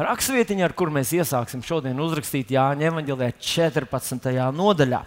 [0.00, 4.30] rakstvietiņa, ar kuru mēs iesāksim šodien uzrakstīt Jāņa Evanģelē 14.
[4.54, 5.00] nodaļā.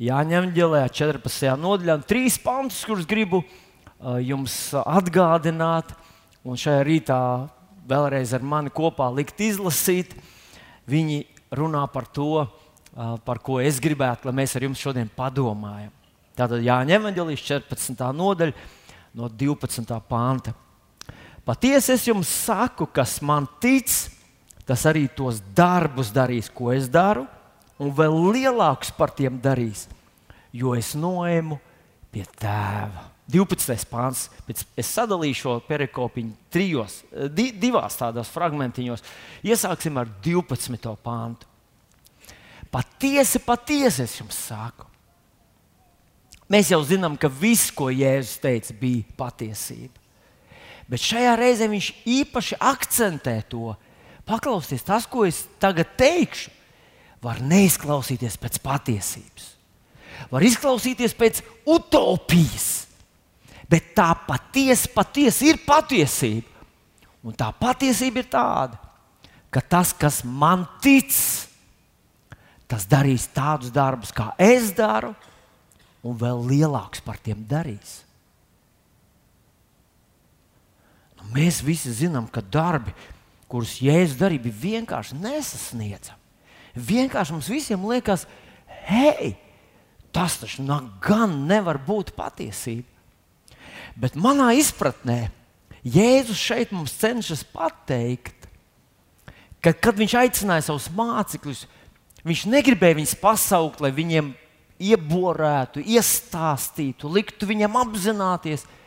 [0.00, 1.50] Jāņa Evanģelē 14.
[1.60, 5.92] nodaļā trīs pantus, kurus gribu uh, jums atgādināt,
[6.46, 7.20] un šajā rītā
[7.88, 10.14] vēlreiz ar mani kopā likt izlasīt.
[10.88, 11.26] Viņi
[11.58, 15.92] runā par to, uh, par ko es gribētu, lai mēs ar jums šodien padomājam.
[16.38, 18.08] Tātad Jāņa Evanģelīs 14.
[18.14, 18.56] nodaļa
[19.18, 20.00] no 12.
[20.08, 20.54] panta.
[21.48, 23.88] Patiesi es jums saku, kas man tic,
[24.68, 27.24] tas arī tos darbus darīs, ko es daru,
[27.80, 29.86] un vēl lielākus par tiem darīs,
[30.52, 31.56] jo es noēmu
[32.12, 33.06] pie tēva.
[33.28, 33.84] 12.
[33.88, 34.26] pāns.
[34.48, 39.04] Es sadalīšu šo perikopiņu trijos, di, divās tādās fragmentiņos.
[39.44, 40.94] Iesāksim ar 12.
[41.04, 41.48] pāntu.
[42.72, 44.88] Patiesi, patiesi es jums saku.
[46.48, 50.07] Mēs jau zinām, ka viss, ko Jēzus teica, bija patiesība.
[50.88, 53.74] Bet šajā reizē viņš īpaši akcentē to.
[54.28, 56.50] Paklausieties, tas, ko es tagad teikšu,
[57.24, 59.46] var neizklausīties pēc patiesības.
[60.32, 62.88] Var izklausīties pēc utopijas,
[63.70, 66.56] bet tā patiesi, patiesi ir patiesība.
[67.24, 68.78] Un tā patiesība ir tāda,
[69.52, 71.12] ka tas, kas man tic,
[72.70, 75.12] tas darīs tādus darbus, kā es daru,
[76.06, 78.02] un vēl lielākus par tiem darīs.
[81.34, 82.94] Mēs visi zinām, ka darbi,
[83.48, 86.20] kurus Jēzus darīja, bija vienkārši nesasniedzami.
[86.78, 88.26] Vienkārši mums visiem liekas,
[88.88, 89.34] hei,
[90.14, 90.64] tas taču
[91.02, 92.86] gan nevar būt patiesība.
[93.98, 95.28] Bet manā izpratnē
[95.82, 98.48] Jēzus šeit mums cenšas pateikt,
[99.64, 101.64] ka, kad viņš aicināja savus mācekļus,
[102.26, 104.32] viņš negribēja viņus pasaukt, lai viņiem
[104.78, 108.77] ieborētu, iestāstītu, liktu viņam apzināties, ka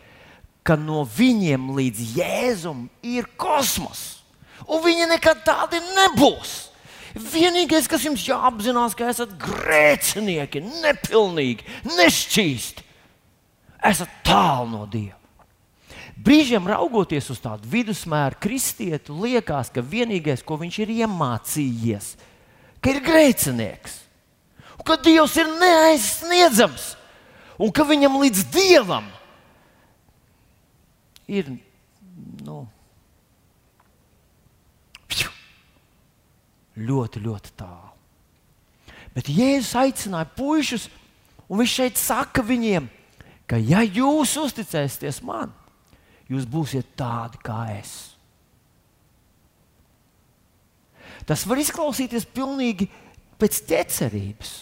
[0.65, 4.21] ka no viņiem līdz Jēzum ir kosmos.
[4.69, 6.69] Un viņi nekad tādi nebūs.
[7.11, 11.65] Vienīgais, kas jums jāapzinās, ka esat grēcinieki, nepilnīgi,
[11.97, 12.85] nešķīsti.
[13.89, 15.17] Esat tālu no Dieva.
[16.21, 22.11] Brīžiem raugoties uz tādu vidusmēru kristietu, liekas, ka vienīgais, ko viņš ir iemācījies,
[22.77, 23.95] ka ir grēcinieks,
[24.77, 26.85] un ka Dievs ir neaizsniedzams,
[27.57, 29.20] un ka viņam līdz Dievam ir
[31.31, 31.51] ir
[32.45, 32.61] nu,
[36.75, 37.89] ļoti, ļoti tālu.
[39.15, 40.87] Bet Jēzus aicināja puikas,
[41.51, 42.87] un viņš šeit saka viņiem,
[43.49, 45.51] ka, ja jūs uzticēsieties man,
[46.31, 47.95] jūs būsiet tādi kā es.
[51.27, 52.87] Tas var izklausīties pilnīgi
[53.39, 54.53] pēc ķecerības,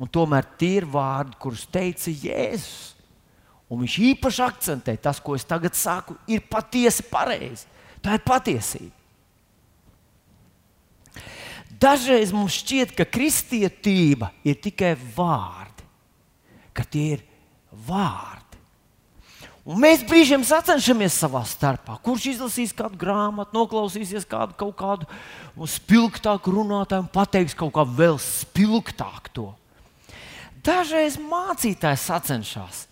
[0.00, 2.96] un tomēr tie ir vārdi, kurus teica Jēzus.
[3.70, 7.68] Un viņš īpaši akcentē, tas, ko es tagad saku, ir patiesi pareizi.
[8.02, 8.96] Tā ir patiesība.
[11.80, 15.86] Dažreiz mums šķiet, ka kristietība ir tikai vārdi,
[16.76, 17.22] ka tie ir
[17.86, 18.58] vārdi.
[19.70, 21.94] Un mēs brīžiem sacenšamies savā starpā.
[22.02, 25.06] Kurš izlasīs kādu grāmatu, noklausīsies kādu, kādu
[25.68, 29.50] spilgtāku runātāju un pateiks kaut kā vēl spilgtāk to.
[30.66, 32.86] Dažreiz mācītājs sacenšas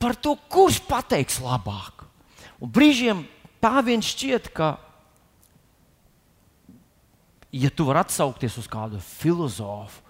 [0.00, 2.06] par to, kurš pateiks labāk.
[2.60, 3.24] Un brīžiem
[3.62, 4.74] tā vien šķiet, ka,
[7.52, 10.06] ja tu vari atsaukties uz kādu filozofu,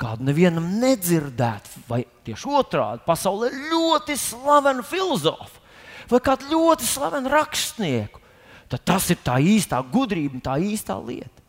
[0.00, 5.64] kādu nevienam nedzirdētu, vai tieši otrādi, pasaulē ļoti slavenu filozofu
[6.10, 8.20] vai kādu ļoti slavenu rakstnieku,
[8.70, 11.44] tad tas ir tā īstā gudrība un tā īstā lieta.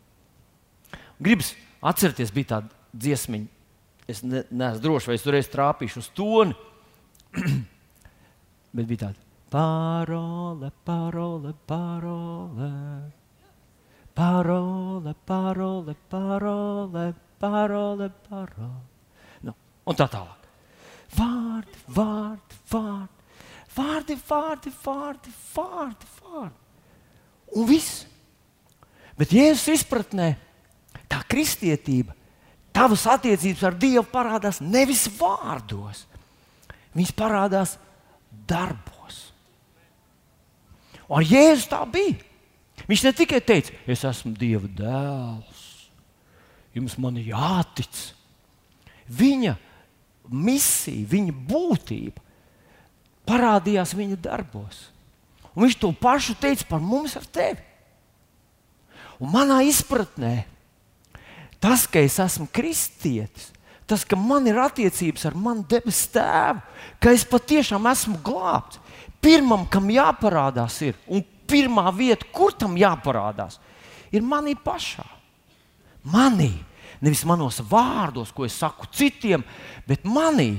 [1.22, 3.48] Gribas atcerieties, bija tāda dziesmiņa.
[4.08, 6.56] Es ne, neesmu drošs, vai es tur reiz trāpīšu uz toni.
[8.72, 12.72] Bet bija tāda parole, parole, parole.
[14.14, 18.80] Parole, parole, parole, parole, parole.
[19.46, 19.54] Nu,
[19.86, 20.48] un tā tālāk.
[21.16, 23.24] Vārdi, vārdi, vārdi,
[23.76, 26.58] vārdi, vārdi, vārdi, vārdi, vārdi.
[27.56, 28.04] Un viss.
[29.18, 30.32] Bet Jēzus izpratnē,
[31.10, 32.14] tā kristietība,
[32.74, 36.04] tavas attiecības ar Dievu parādās nevis vārdos,
[36.94, 37.78] viņas parādās
[38.48, 39.28] darbos.
[41.08, 42.18] Un Jēzus tā bija.
[42.88, 45.64] Viņš ne tikai teica, es esmu Dieva dēls,
[46.76, 47.98] jums man jātic.
[49.08, 49.56] Viņa
[50.28, 52.24] misija, viņa būtība
[53.28, 54.86] parādījās viņa darbos.
[55.52, 57.60] Un viņš to pašu teica par mums ar tevi.
[59.18, 60.46] Un manā izpratnē,
[61.58, 63.50] tas, ka es esmu kristietis,
[63.88, 66.62] tas, ka man ir attiecības ar manu debesu tēvu,
[67.00, 68.80] ka es patiešām esmu glābts.
[69.24, 73.58] Pirmam, kam jāparādās, ir, un pirmā vieta, kur tam jāparādās,
[74.14, 75.06] ir manī pašā.
[76.08, 76.52] Manī,
[77.02, 79.42] nevis manos vārdos, ko es saku citiem,
[79.88, 80.58] bet manī.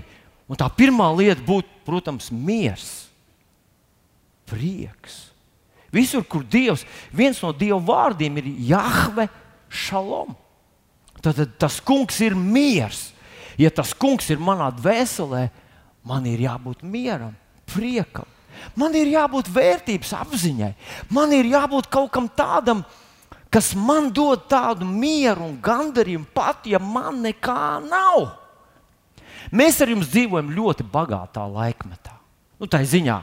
[0.49, 2.89] Un tā pirmā lieta būtu, protams, miers,
[4.49, 5.29] prieks.
[5.93, 6.83] Visur, kur Dievs,
[7.13, 9.27] viens no Dieva vārdiem ir Jahve
[9.69, 10.35] Šalom.
[11.21, 13.09] Tad, tas kungs ir miers.
[13.59, 15.49] Ja tas kungs ir manā dvēselē,
[16.07, 17.35] man ir jābūt mieram,
[17.69, 18.27] priekam.
[18.79, 20.73] Man ir jābūt vērtības apziņai.
[21.15, 22.83] Man ir jābūt kaut kam tādam,
[23.51, 28.31] kas man dod tādu mieru un gandarījumu, pat ja man nekā nav.
[29.55, 32.15] Mēs ar jums dzīvojam ļoti bagātā laikmetā.
[32.59, 33.19] Nu, tā ir ziņā.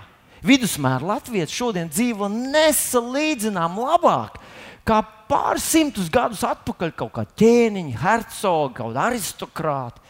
[0.46, 4.40] Vidusmēra Latvijas šodien dzīvo nesalīdzināmāk labāk
[4.86, 10.02] kā pāris simtus gadus atpakaļ kaut kā ķēniņa, hercogi, kaut kāda aristokrāta.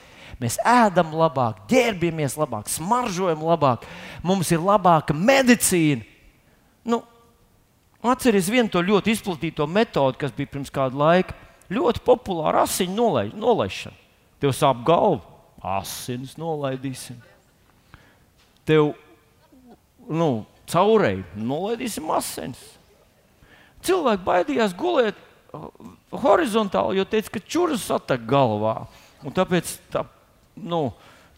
[0.43, 3.87] Mēs ēdam labāk, ģērbjamies labāk, smaržojam labāk,
[4.27, 6.05] mums ir labāka medicīna.
[6.87, 7.03] Nu,
[8.07, 11.35] Atcerieties vienu to ļoti izplatīto metodi, kas bija pirms kāda laika.
[11.73, 13.97] Ļoti populāra asiņu nolai, nolaišana.
[14.43, 15.25] Tev sāp galva,
[15.81, 17.19] asinis nolaidīsim.
[18.69, 18.93] Tev
[20.07, 22.61] nu, caurēji nolaidīsim asinis.
[23.87, 25.67] Cilvēki baidījās gulēt uh,
[26.23, 28.85] horizontāli, jo teica, ka čūras satek galvā.
[29.27, 30.05] Un tāpēc tā
[30.57, 30.91] nu,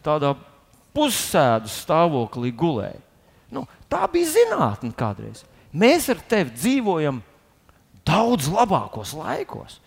[0.04, 0.34] tādā
[0.96, 3.00] pussēdu stāvoklī gulēja.
[3.54, 5.44] Nu, tā bija zinātnē kādreiz.
[5.72, 7.20] Mēs ar tevi dzīvojam
[8.08, 9.78] daudz labākos laikos.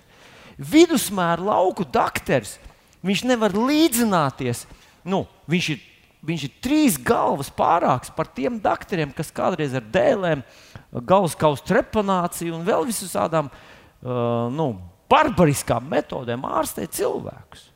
[0.61, 2.57] Vidusmēra lauku dakteris,
[3.05, 4.65] viņš nevar līdzināties.
[5.07, 5.81] Nu, viņš, ir,
[6.25, 10.45] viņš ir trīs galvas pārāks par tiem doktoriem, kas kādreiz ar dēlēm,
[11.01, 14.73] galvas kausa trepanāciju un vēl visādām uh, nu,
[15.11, 17.70] barbariskām metodēm ārstē cilvēkus.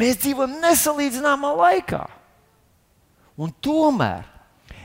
[0.00, 2.04] Mēs dzīvojam nesalīdzināmā laikā.
[3.40, 4.24] Un tomēr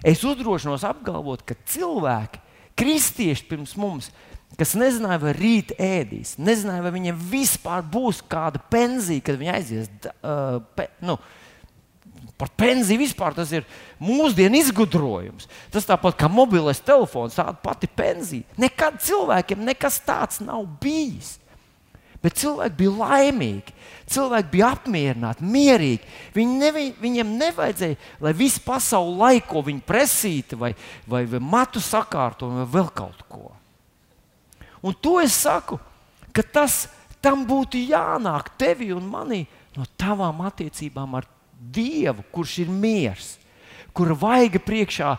[0.05, 2.41] es uzdrošinos apgalvot, ka cilvēki,
[2.75, 4.11] kristieši pirms mums,
[4.59, 9.89] kas nezināja, vai rīt ēdīs, nezināja, vai viņiem vispār būs kāda pensija, kad viņi aizies.
[10.19, 11.17] Uh, pe, nu,
[12.35, 13.63] Par pensiju vispār tas ir
[14.03, 15.47] mūsdienu izgudrojums.
[15.71, 18.43] Tas tāpat kā mobilais telefons, tāda pati pensija.
[18.59, 21.37] Nekad cilvēkiem nekas tāds nav bijis.
[22.25, 23.73] Bet cilvēki bija laimīgi,
[24.09, 26.07] cilvēki bija apmierināti, mierīgi.
[26.33, 30.71] Viņi nevi, viņiem nevajadzēja, lai visu pasauli laiko viņu presītu, vai,
[31.05, 33.51] vai, vai matu sakārto, vai vēl kaut ko.
[34.85, 35.77] Un to es saku,
[36.33, 36.87] ka tas
[37.21, 39.43] tam būtu jānāk tevi un manī
[39.77, 43.35] no tavām attiecībām ar Dievu, kurš ir miers,
[43.95, 45.13] kura vaiga priekšā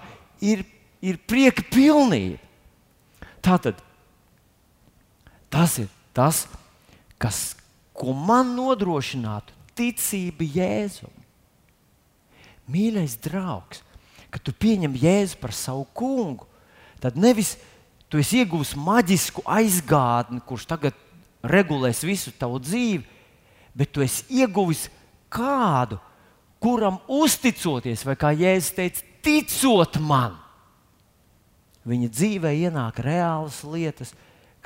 [0.44, 0.60] ir,
[1.02, 2.38] ir prieka pilnība.
[3.42, 3.80] Tātad
[5.50, 6.65] tas ir tas, kas
[7.20, 7.56] kas,
[7.96, 11.12] ko man nodrošinātu ticība Jēzum.
[12.72, 13.82] Mīļais draugs,
[14.32, 16.48] kad tu pieņem Jēzu par savu kungu,
[17.00, 17.54] tad nevis
[18.10, 20.96] tu esi ieguvis maģisku aizgādni, kurš tagad
[21.46, 23.04] regulēs visu tavu dzīvi,
[23.76, 24.86] bet tu esi ieguvis
[25.32, 26.00] kādu,
[26.62, 30.34] kuram uzticoties, vai kā Jēzus teica, ticot man,
[31.86, 34.14] viņa dzīvē ienāk reālas lietas,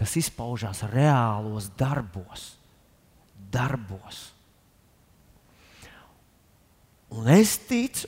[0.00, 2.54] kas izpaužās reālos darbos.
[3.50, 4.30] darbos.
[7.10, 8.06] Un es ticu,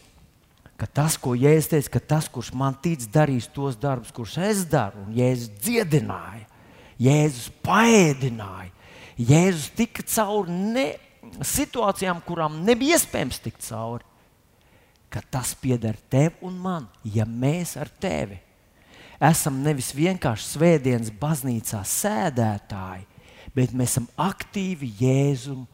[0.78, 4.62] ka tas, ko Jēzus teica, ka tas, kurš man tic, darīs tos darbus, kurus es
[4.70, 6.46] daru, un Jēzus dziedināja,
[7.02, 8.70] Jēzus paēdināja,
[9.18, 10.86] Jēzus tika cauri ne,
[11.42, 14.06] situācijām, kurām nebija iespējams tikt cauri.
[15.28, 18.51] Tas pieder tev un man, ja mēs ar tevi esam
[19.62, 23.06] nevis vienkārši svētdienas baznīcā sēdētāji,
[23.54, 25.66] bet mēs esam aktīvi Jēzum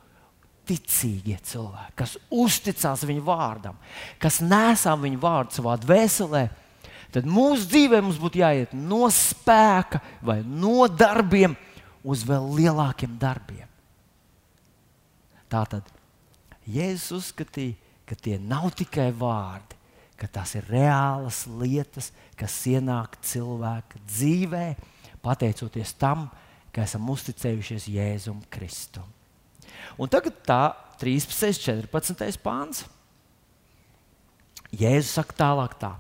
[0.69, 3.79] ticīgie cilvēki, kas uzticās viņa vārdam,
[4.21, 6.43] kas nesā viņa vārdu savā dvēselē,
[7.15, 11.57] tad mūsu dzīvē mums būtu jāiet no spēka vai no darbiem
[12.05, 13.65] uz vēl lielākiem darbiem.
[15.49, 15.89] Tā tad
[16.69, 19.78] Jēzus uzskatīja, ka tie nav tikai vārdi,
[20.19, 24.65] ka tās ir reālas lietas, kas ienāk cilvēka dzīvē,
[25.23, 26.27] pateicoties tam,
[26.75, 29.07] ka esam uzticējušies Jēzum Kristum.
[29.99, 30.63] Un tagad tā
[30.99, 31.55] 13.
[31.87, 32.39] 14.
[32.43, 32.85] pāns.
[34.75, 35.95] Jēzus saka tālāk tā.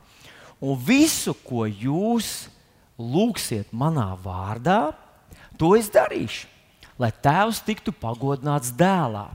[0.58, 2.48] Un visu, ko jūs
[2.98, 4.90] lūgsiet manā vārdā,
[5.58, 6.48] to es darīšu,
[6.98, 9.28] lai Tēvs tiktu pagodināts dēlā.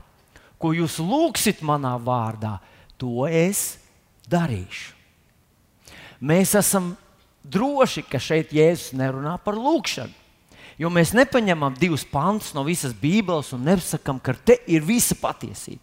[0.60, 2.58] Ko jūs lūgsiet manā vārdā,
[3.00, 3.83] to es darīšu
[4.30, 4.92] darīšu.
[6.24, 6.94] Mēs esam
[7.44, 10.22] droši, ka šeit Jēzus nerunā par lūgšanu.
[10.80, 15.82] Jo mēs nepaņemam divus pantus no visas Bībeles un nesakām, ka te ir visa patiesība.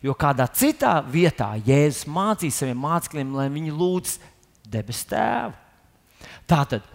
[0.00, 4.14] Jo kādā citā vietā Jēzus mācīja saviem mācekļiem, lai viņi lūdz
[4.70, 5.58] debesu tēvu.
[6.48, 6.86] Tātad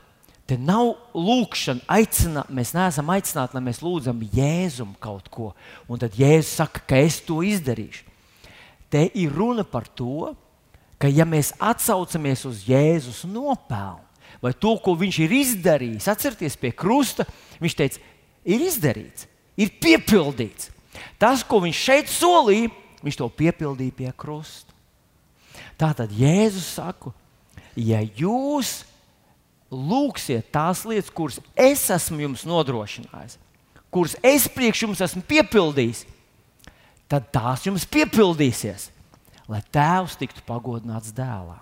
[0.45, 5.53] Te nav lūkšana, aicināt, mēs neesam aicināti, lai mēs lūdzam Jēzum kaut ko.
[5.89, 8.03] Un tad Jēzus saka, ka es to izdarīšu.
[8.93, 10.44] Te ir runa par to, ka
[11.11, 14.05] ja mēs atsaucamies uz Jēzus nopelnu
[14.45, 17.25] vai to, ko viņš ir izdarījis, atcerieties pie krusta,
[17.57, 18.01] viņš teica,
[18.45, 19.25] ir izdarīts,
[19.57, 20.69] ir piepildīts.
[21.19, 22.69] Tas, ko viņš šeit solīja,
[23.01, 24.73] viņš to piepildīja pie krusta.
[25.79, 27.11] Tātad Jēzus saka,
[27.75, 28.83] ja jūs
[29.73, 33.39] lūgsiet tās lietas, kuras es esmu jums nodrošinājis,
[33.91, 36.05] kuras es priekš jums esmu piepildījis,
[37.11, 38.91] tad tās jums piepildīsies,
[39.51, 41.59] lai tēvs tiktu pagodināts dēlā.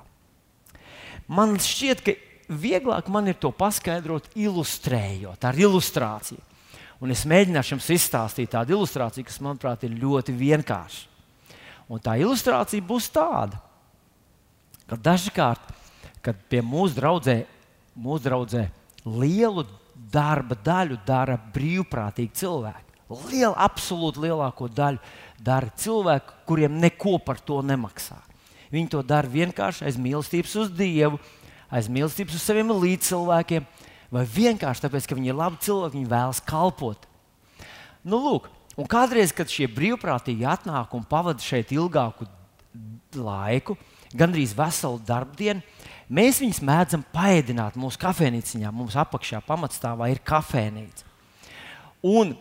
[1.28, 2.16] Man šķiet, ka
[2.50, 6.42] vieglāk man ir to paskaidrot, ilustrējot ar ilustrāciju.
[7.04, 11.10] Un es mēģināšu jums izstāstīt tādu ilustrāciju, kas, manuprāt, ir ļoti vienkārša.
[11.92, 13.60] Un tā ilustrācija būs tāda,
[14.88, 15.74] ka dažkārt,
[16.24, 17.42] kad pie mūsu draudzē,
[18.00, 18.64] mūsu draudzē
[19.04, 19.66] lielu
[20.14, 22.96] darba daļu dara brīvprātīgi cilvēki,
[23.28, 25.02] lielu, absolūti lielāko daļu
[25.44, 28.18] dara cilvēki, kuriem neko par to nemaksā.
[28.74, 31.20] Viņi to dara vienkārši aiz mīlestības uz Dievu,
[31.74, 33.66] aiz mīlestības uz saviem līdzcilvēkiem,
[34.14, 37.08] vai vienkārši tāpēc, ka viņi ir labi cilvēki, viņi vēlas kalpot.
[38.04, 42.28] Nu, lūk, un kādreiz, kad šie brīvprātīgi atnāk un pavada šeit ilgāku
[43.14, 43.78] laiku,
[44.18, 45.62] gandrīz veselu darbdienu,
[46.10, 48.72] mēs viņus mēdzam paēdināt mūsu kafejnīciņā.
[48.74, 51.10] Mums apakšā pamatstāvā ir kafejnīca.
[52.04, 52.34] Un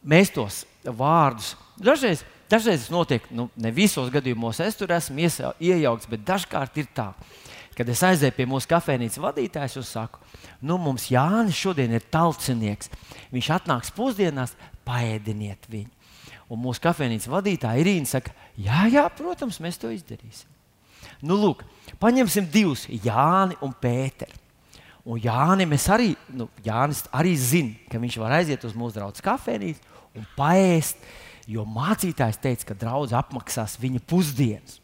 [0.00, 6.08] mēs tos vārdus dažreiz Dažreiz tas notiek, nu, ne visos gadījumos es tur esmu iejaukts,
[6.10, 7.12] bet dažkārt ir tā,
[7.78, 10.18] kad es aizēju pie mūsu kafejnīcas vadītājas un saku,
[10.66, 12.90] nu, mums Jānis šodien ir talcinieks.
[13.30, 15.92] Viņš atnāks pusdienās, paēdiniet viņu.
[16.50, 20.50] Un mūsu kafejnīcas vadītāja Irīna saka, jā, jā, protams, mēs to izdarīsim.
[21.22, 21.62] Nu, lūk,
[22.02, 24.34] paņemsim divus, Jāni un Pēteri.
[25.06, 30.18] Un Jānis arī, nu, Jānis arī zina, ka viņš var aiziet uz mūsu draugu kafejnīcu
[30.18, 30.98] un paēst
[31.50, 34.78] jo mācītājs teica, ka draugs apmaksās viņa pusdienas.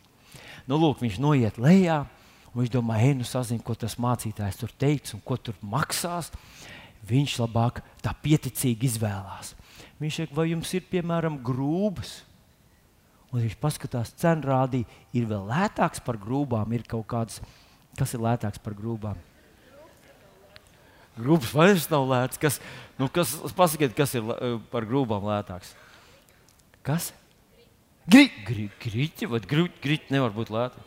[0.66, 2.00] Nu, lūk, viņš noiet lejā,
[2.50, 6.32] un viņš domā, ej, nu sazina, ko tas mācītājs tur teiks un ko tur maksās.
[7.06, 9.52] Viņš labāk tā pieticīgi izvēlās.
[10.02, 12.18] Viņš saka, vai jums ir piemēram grūbas?
[13.30, 16.74] Un viņš paskatās, cenu rādīja, ir vēl lētāks par grūbām.
[16.74, 17.38] Ir kaut kāds,
[17.98, 19.20] kas ir lētāks par grūbām?
[21.16, 22.40] Grūbas vairs nav lēts.
[22.42, 22.58] Kas,
[22.98, 24.26] nu, kas, pasakiet, kas ir
[24.72, 25.76] par grūbām lētāks?
[26.86, 27.10] Kas?
[28.06, 30.84] Grīķi, grīķi, vai grīķi nevar būt lēti?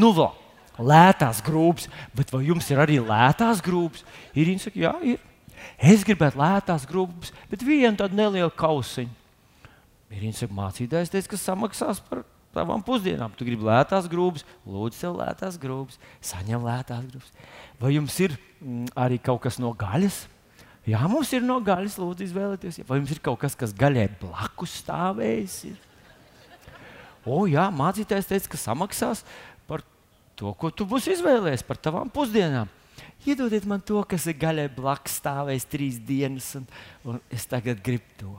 [0.00, 0.32] Nu, vēl
[0.80, 4.04] lētās grūpas, bet vai jums ir arī lētās grūpas?
[4.34, 5.20] Ir viņa saka, jā, ir.
[5.78, 9.12] Es gribētu lētās grūpas, bet vienu tādu nelielu kausiņu.
[10.14, 12.24] Ir viņa saka, mācītājs teica, ka samaksās par
[12.54, 13.32] tavām pusdienām.
[13.36, 17.32] Tu gribi lētās grūpas, lūdzu, sev lētās grūpas, saņem lētās grūpas.
[17.80, 20.24] Vai jums ir mm, arī kaut kas no gaļas?
[20.84, 22.82] Jā, mums ir no gaļas, lūdzu, izvēlēties.
[22.84, 25.58] Vai jums ir kaut kas, kas gaļai blakus stāvējis?
[25.70, 25.78] Ir?
[27.24, 29.22] O, jā, mācītājs teica, ka samaksās
[29.68, 29.80] par
[30.36, 32.68] to, ko tu būsi izvēlējies, par tavām pusdienām.
[33.24, 36.66] Iedodiet man to, kas ir gaļai blakus stāvējis trīs dienas, un,
[37.08, 38.34] un es tagad gribu to.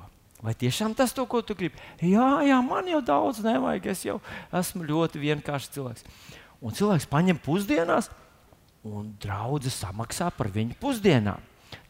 [0.46, 1.82] Vai tiešām tas to, ko tu gribi?
[2.06, 3.90] Jā, jā, man jau daudz nevajag.
[3.90, 4.20] Es jau
[4.54, 6.06] esmu ļoti vienkāršs cilvēks.
[6.62, 8.12] Un cilvēks paņem pusdienās,
[8.86, 11.42] un draudzene samaksā par viņu pusdienām.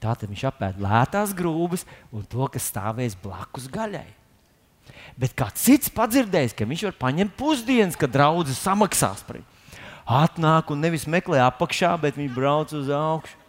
[0.06, 4.06] Tātad viņš apēd lētās grūdas un to, kas stāvēs blakus gaļai.
[5.18, 9.48] Bet kāds cits padzirdējis, ka viņš var paņemt pusdienas, kad draudzene samaksās par viņu.
[10.06, 13.40] Atnāk un nevis meklē apakšā, bet viņš brauc uz augšu.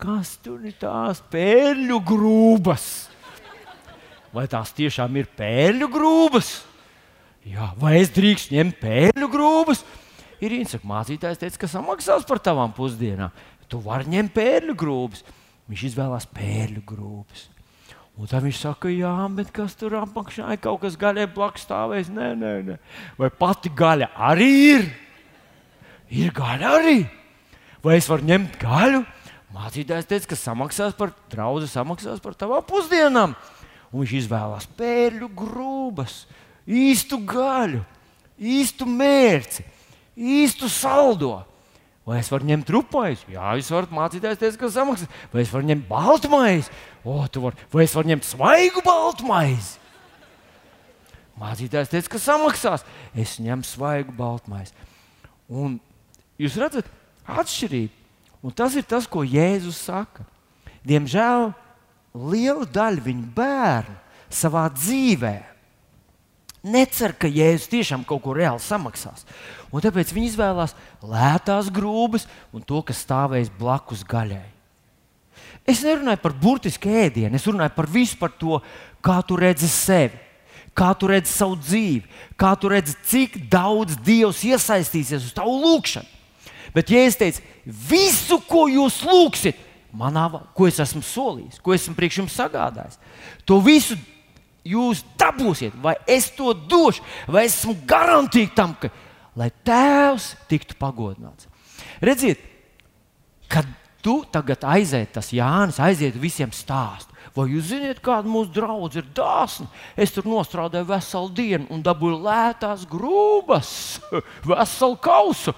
[0.00, 2.86] Kas tur ir tās pēļu grūdas?
[4.32, 6.50] Vai tās tiešām ir pēļu grūdas?
[7.46, 9.84] Jā, vai es drīkstu ņemt pēļu grūdas?
[10.44, 13.32] Ir īņķis, mācītājs teica, ka samaksās par tavām pusdienām.
[13.72, 15.24] Tu vari ņemt pēļu grūdas.
[15.66, 17.48] Viņš izvēlās pērļu grūpas.
[18.16, 22.08] Un tad viņš saka, jā, bet kas tur apakšā ir kaut kas gaļai blakus stāvēs?
[22.08, 22.76] Nē, nē, nē.
[23.18, 24.86] Vai pati gaļa arī ir?
[26.16, 26.96] Ir gaļa arī.
[27.84, 29.02] Vai es varu ņemt gaļu?
[29.56, 33.34] Mācītājs teica, ka samaksās par draugu, samaksās par tavām pusdienām.
[33.92, 36.22] Un viņš izvēlās pērļu grūbas,
[36.66, 37.82] īstu gaļu,
[38.36, 39.64] īstu mērci,
[40.16, 41.38] īstu saldo.
[42.06, 43.32] Vai es varu ņemt rupmaizi?
[43.34, 45.08] Jā, jūs varat mācīties, teikt, ka samaksā.
[45.32, 46.70] Vai es varu ņemt baltmaizi?
[47.02, 47.56] O, var.
[47.72, 49.80] Vai es varu ņemt svaigu baltmaizi?
[51.36, 52.86] Mācītājs teica, ka samaksās.
[53.10, 54.72] Es ņemu svaigu baltmaizi.
[55.50, 55.80] Un
[56.40, 56.86] jūs redzat,
[57.26, 57.92] atšķirība.
[58.46, 60.22] Un tas ir tas, ko Jēzus saka.
[60.86, 61.50] Diemžēl
[62.14, 63.98] liela daļa viņa bērnu
[64.30, 65.55] savā dzīvēm
[66.66, 69.24] necer, ka Jēzus tiešām kaut ko reāli samaksās.
[69.70, 74.44] Un tāpēc viņi izvēlās lētās grūdas un to, kas stāvēs blakus gaļai.
[75.66, 78.60] Es nerunāju par burtisku ēdienu, es runāju par visu par to,
[79.02, 80.18] kā tu redzi sevi,
[80.76, 82.04] kā tu redzi savu dzīvi,
[82.38, 86.12] kā tu redzi, cik daudz Dievs iesaistīsies uz tavu lūgšanu.
[86.74, 89.58] Bet, ja es teicu, visu, ko jūs lūgsiet,
[89.96, 92.98] manā, ko es esmu solījis, ko esmu priekš jums sagādājis,
[93.48, 93.96] to visu
[94.66, 98.90] jūs dabūsiet, vai es to došu, vai esmu garantīgi tam, ka
[99.36, 101.48] lai Tēvs tiktu pagodināts.
[102.04, 102.40] Redziet,
[103.52, 103.68] kad
[104.04, 107.12] tu tagad aiziet, tas Jānis aiziet visiem stāst.
[107.36, 109.66] Vai jūs zināt, kāda mūsu draudzene ir dāsna?
[109.98, 113.70] Es tur nostrādāju veselu dienu un dabūju lētās grūbas,
[114.48, 115.52] veselu kausu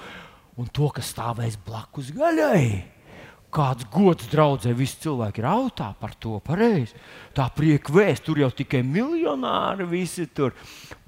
[0.59, 2.98] un to, kas stāvēs blakus gaļai.
[3.49, 6.99] Kāds gods draudzē, visi cilvēki ir autā par to pareizi.
[7.33, 10.53] Tā prieka vēst, tur jau tikai miljonāri visi tur.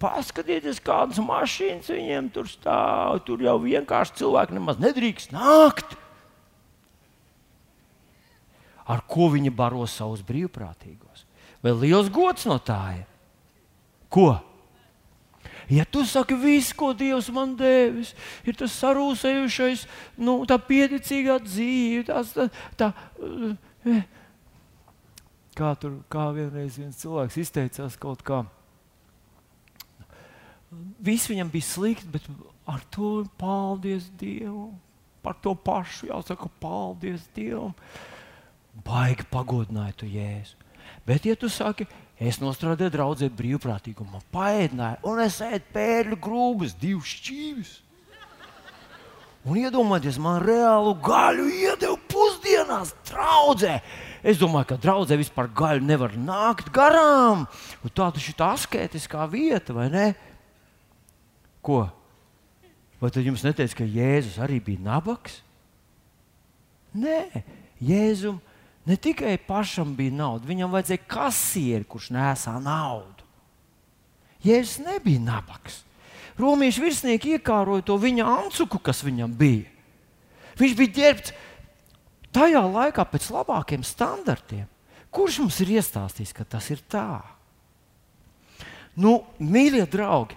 [0.01, 3.21] Paskatieties, kādas mašīnas viņiem tur stāv.
[3.29, 5.99] Tur jau vienkārši cilvēki nemaz nedrīkst nākt
[8.91, 11.27] ar ko viņi baro savus brīvprātīgos.
[11.63, 13.07] Vai liels gods no tā ir?
[14.11, 14.33] Ko?
[15.71, 18.11] Ja tu saki, viss, ko Dievs man devis,
[18.43, 19.85] ir tas sarūsējušais,
[20.19, 22.49] nu, tā pieticīgā dzīve, tās, tā,
[22.81, 22.89] tā,
[23.87, 24.01] eh,
[25.55, 28.43] kā tur kā vienreiz viens cilvēks izteicās kaut kā.
[31.03, 32.27] Viss viņam bija slikti, bet
[32.67, 34.79] ar to paldies Dievam.
[35.23, 37.75] Par to pašu jāsaka, paldies Dievam.
[38.87, 40.59] Baigi pagodināja tu jēzu.
[41.07, 41.87] Bet, ja tu saki,
[42.21, 47.79] es nostrādāju draudzē brīvprātīgumā, paēdināju, un es ēdu pērļu grūbas, divas šķīvis.
[49.49, 53.79] Un iedomājieties, man reālu gaļu iedeva pusdienās, draudzē.
[54.21, 57.47] Es domāju, ka draudzē vispār gaļu nevar nākt garām.
[57.81, 60.05] Un tā taču ir asketiskā vieta, vai ne?
[61.65, 61.87] Ko?
[63.01, 65.41] Vai tad jums neteica, ka Jēzus arī bija nabaks?
[67.01, 67.41] Nē,
[67.81, 68.43] Jēzum
[68.89, 73.27] Ne tikai pašam bija nauda, viņam vajadzēja kasieri, kurš nesā naudu.
[74.45, 75.83] Jēzus nebija nabaks.
[76.41, 79.69] Romiešu virsnieki iekāroja to viņa ancuku, kas viņam bija.
[80.61, 81.35] Viņš bija ģērbts
[82.33, 84.65] tajā laikā pēc labākiem standartiem.
[85.13, 87.21] Kurš mums ir iestāstījis, ka tas ir tā?
[88.97, 90.37] Nu, mīļie draugi,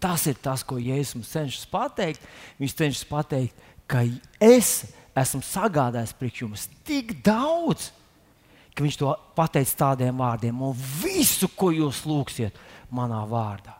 [0.00, 2.24] tas ir tas, ko Jēzus mums cenšas pateikt.
[2.60, 4.04] Viņš cenšas pateikt, ka
[4.42, 7.90] es esmu sagādājis priekš jums tik daudz,
[8.76, 12.58] ka viņš to pateica tādiem vārdiem, un visu, ko jūs lūgsiet
[12.92, 13.78] manā vārdā.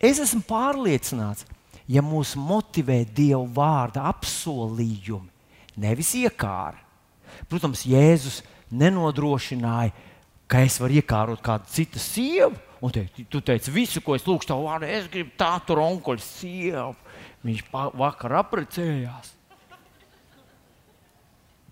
[0.00, 1.46] Es esmu pārliecināts,
[1.88, 5.30] ja mūs motivē Dieva vārda apsolījumi,
[5.80, 6.76] nevis iekāra.
[7.48, 8.42] Protams, Jēzus
[8.74, 9.94] nenodrošināja,
[10.48, 12.56] ka es varu iekārot kādu citu sievu.
[12.84, 16.92] Un te, tu teici, visu, ko es lūgšu, tev vārdā, es gribu tādu onkuļu sievu.
[17.46, 19.37] Viņš vakar apprecējās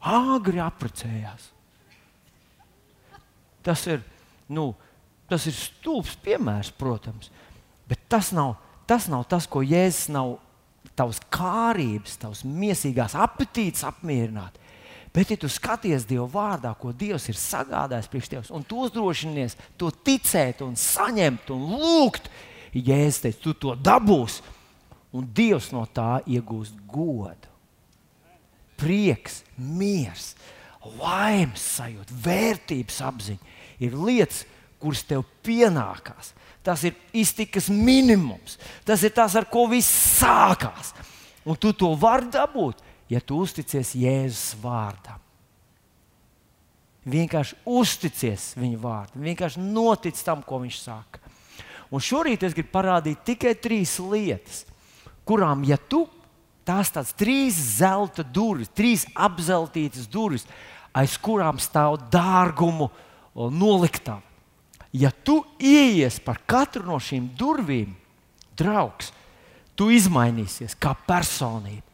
[0.00, 1.50] āgri apprecējās.
[3.66, 4.02] Tas ir,
[4.48, 4.70] nu,
[5.30, 7.32] tas ir stulbs piemērs, protams,
[7.90, 8.54] bet tas nav
[8.86, 10.36] tas, nav tas ko Jēzus nav
[10.96, 14.62] tavs kārības, tavs mīsīgās apetītes apmierināt.
[15.16, 19.56] Bet, ja tu skaties Dieva vārdā, ko Dievs ir sagādājis priekš tevis, un tu uzdrošinies
[19.80, 22.30] to ticēt, un saņemt un lūgt,
[22.76, 24.44] Jēzus teica, tu to dabūsi,
[25.16, 27.55] un Dievs no tā iegūst godu
[28.78, 30.34] prieks, miers,
[31.00, 34.44] laimes sajūta, vērtības apziņa ir lietas,
[34.80, 36.32] kuras tev pienākās.
[36.66, 38.56] Tas ir iztikas minimums.
[38.84, 40.92] Tas ir tas, ar ko viss sākās.
[41.46, 45.22] Un tu to vari dabūt, ja tu uzticies Jēzus vārdam.
[47.06, 51.22] Vienkārši uzticies viņa vārdam, vienkārši notic tam, ko viņš saka.
[51.94, 54.64] Un šorīt es gribu parādīt tikai trīs lietas,
[55.22, 56.02] kurām, ja tu
[56.66, 60.46] tās tādas trīs zelta durvis, trīs apzeltītas durvis,
[60.96, 62.90] aiz kurām stāv dārgumu
[63.34, 64.18] noliktā.
[64.96, 67.92] Ja tu ieies par katru no šīm durvīm,
[68.56, 69.12] draugs,
[69.76, 71.84] tu izmainīsies kā personība.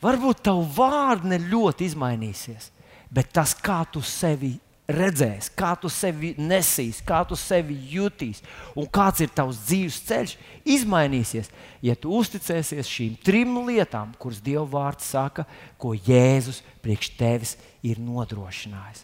[0.00, 2.70] Varbūt tavu vārdu ne ļoti izmainīsies,
[3.12, 4.54] bet tas, kā tu sevi
[4.86, 8.42] redzēs, kā tu sevi nesīs, kā tu sevi jutīs
[8.78, 10.34] un kāds ir tavs dzīves ceļš,
[10.76, 11.50] izmainīsies,
[11.82, 15.46] ja tu uzticēsies šīm trim lietām, kuras Dieva vārds saka,
[15.78, 19.02] ko Jēzus priekš tevis ir nodrošinājis.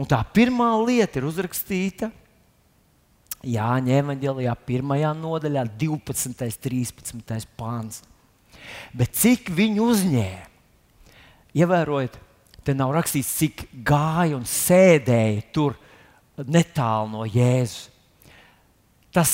[0.00, 2.10] Un tā pirmā lieta ir uzrakstīta
[3.40, 6.26] Jāņa evanģēlijā, pirmajā nodaļā, 12.
[6.28, 7.46] un 13.
[7.56, 8.02] pāns.
[8.92, 10.48] Bet cik viņi uzņēma?
[11.56, 12.18] Ievērojiet,
[12.70, 15.72] Te nav rakstīts, cik gāja un sēdēja tur
[16.46, 17.88] netālu no Jēzus.
[19.10, 19.32] Tas,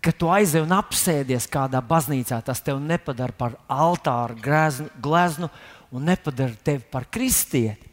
[0.00, 5.50] ka tu aizej un apsēdies kādā baznīcā, tas tev nepadara par altāru gleznu, gleznu
[5.92, 7.90] un nepadara tevi par kristieti.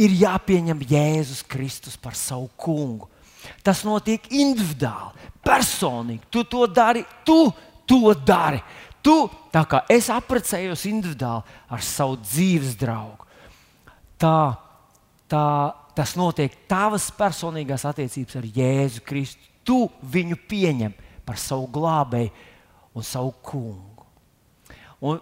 [0.00, 3.10] ir jāpieņem Jēzus Kristus par savu kungu.
[3.60, 6.24] Tas notiek individuāli, personīgi.
[6.32, 7.52] Tu to dari, tu
[7.84, 8.62] to dari.
[9.04, 13.23] Tu, tā kā es apprecējos individuāli ar savu dzīves draugu,
[14.24, 14.56] tā,
[15.28, 15.46] tā,
[15.96, 19.50] tas notiek tavas personīgās attiecības ar Jēzu Kristu.
[19.64, 19.78] Tu
[20.12, 20.92] viņu pieņem
[21.24, 22.32] par savu glābēju
[22.94, 24.04] un savu kungu.
[25.04, 25.20] Un,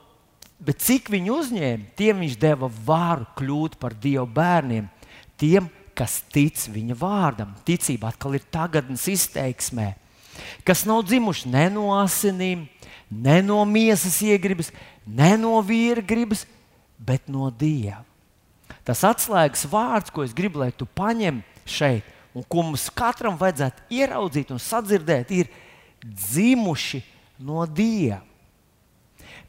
[0.62, 4.91] bet cik viņu uzņēma, tiem viņš deva vāru kļūt par Dieva bērniem.
[5.38, 9.93] Tiem, kas tic viņa vārdam, ticība atkal ir tagadnes izteiksmē,
[10.67, 12.65] kas nav dzimuši ne no asinīm,
[13.11, 14.71] ne no miesas iegribas,
[15.07, 16.47] ne no vīra gribas,
[16.99, 18.12] bet no Dieva.
[18.87, 23.87] Tas atslēgas vārds, ko es gribu, lai tu paņem šeit, un ko mums katram vajadzētu
[23.95, 25.51] ieraudzīt un sadzirdēt, ir
[26.03, 27.03] dzimuši
[27.47, 28.23] no Dieva.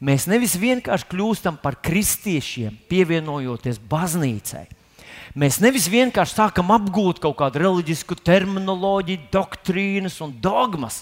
[0.04, 4.66] Mēs nevis vienkārši kļūstam par kristiešiem, pievienojoties baznīcai.
[5.38, 11.00] Mēs nevis vienkārši sākam apgūt kaut kādu reliģisku terminoloģiju, doktrīnas un dogmas.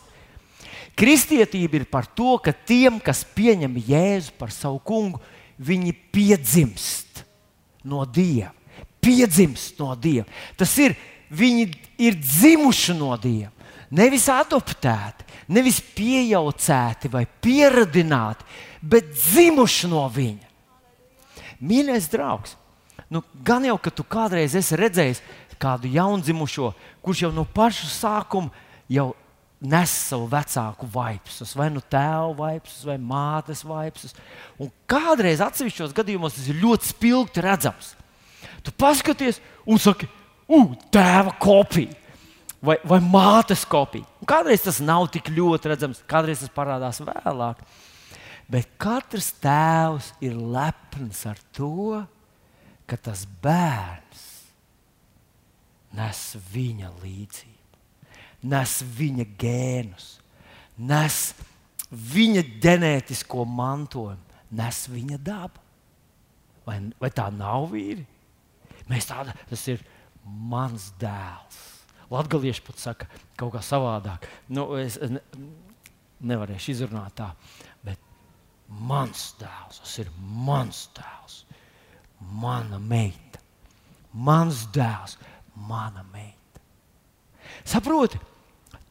[0.97, 5.21] Kristietība ir par to, ka tiem, kas pieņem Jēzu par savu kungu,
[5.61, 7.25] viņi piedzimst
[7.85, 8.53] no Dieva.
[9.03, 10.27] Piedzimst no Dieva.
[10.57, 10.95] Tas ir,
[11.31, 11.67] viņi
[12.03, 13.51] ir dzimuši no Dieva.
[13.93, 18.47] Nevis adoptēti, nevis pieaugušēti vai pieradināti,
[18.81, 20.49] bet dzimuši no viņa.
[21.63, 22.57] Mīļais draugs,
[23.13, 25.21] nu, gan jau, ka tu kādreiz esi redzējis
[25.63, 26.73] kādu jaundzimušo,
[27.05, 28.51] kurš jau no paša sākuma
[28.91, 29.13] jau
[29.63, 34.17] nes savu vecāku vaipsus, vai nu tēva vaipsus, vai mātes vaipsus.
[34.61, 37.95] Un kādreiz atsevišķos gadījumos tas ir ļoti spilgti redzams.
[38.63, 40.09] Tu paskaties un saki,
[40.51, 41.95] ugh, tēva kopija
[42.63, 44.07] vai, vai mātes kopija.
[44.23, 47.63] Un kādreiz tas nav tik ļoti redzams, kādreiz tas parādās vēlāk.
[48.53, 52.03] Bet katrs tēvs ir lepns ar to,
[52.91, 54.29] ka tas bērns
[55.97, 56.21] nes
[56.53, 57.62] viņa līdzību,
[58.43, 60.09] nes viņa gēnus,
[60.83, 61.19] nes
[61.93, 65.61] viņa ģenētisko mantojumu, nes viņa dabu.
[66.67, 68.05] Vai, vai tā nav vīri?
[68.91, 69.83] Mēs tāda, tas ir
[70.25, 71.59] mans dēls.
[72.13, 73.09] Latviešu pat saka
[73.41, 74.27] kaut kā savādāk.
[74.53, 75.23] Nu, es ne,
[76.29, 77.31] nevarēšu izrunāt tā,
[77.85, 78.01] bet
[78.69, 81.39] mans dēls, tas ir mans dēls,
[82.43, 83.41] mana meita.
[84.13, 85.17] Mans dēls,
[85.57, 86.61] mana meita.
[87.65, 88.21] Saproti,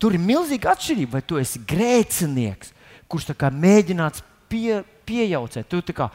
[0.01, 2.73] tur ir milzīga atšķirība, vai tu esi grēcinieks,
[3.11, 5.69] kurš mēģināts pie, piejaucēt.
[5.69, 6.09] Tu kā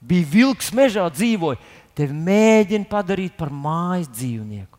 [0.00, 1.60] biji vilks mežā, dzīvoji,
[1.96, 4.76] tevi mēģina padarīt par mājas dzīvnieku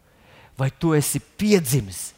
[0.58, 2.14] vai tu esi piedzimis?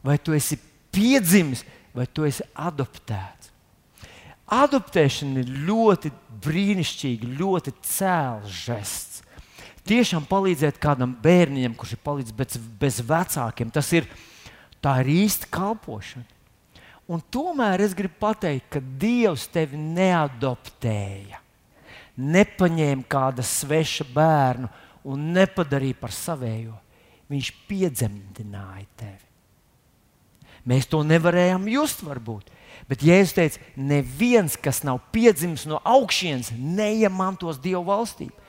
[0.00, 0.58] Vai tu esi
[0.92, 3.52] piedzimis, vai tu esi adoptēts?
[4.54, 6.10] Adoptēšana ir ļoti
[6.44, 9.22] brīnišķīga, ļoti cēls žests.
[9.84, 14.08] Tiešām palīdzēt kādam bērnam, kurš ir palicis bez, bez vecākiem, tas ir,
[14.80, 16.24] ir īsta kalpošana.
[17.04, 21.44] Un tomēr es gribu pateikt, ka Dievs tevi neadoptēja
[22.16, 24.70] nepaņēma kāda sveša bērnu
[25.10, 26.76] un nepadarīja par savējo.
[27.30, 29.22] Viņš piedzemdināja tevi.
[30.68, 32.50] Mēs to nevarējām just, varbūt.
[32.88, 38.43] Bet Jēzus teica, neviens, kas nav piedzimis no augšas, neiemantos Dieva valstību.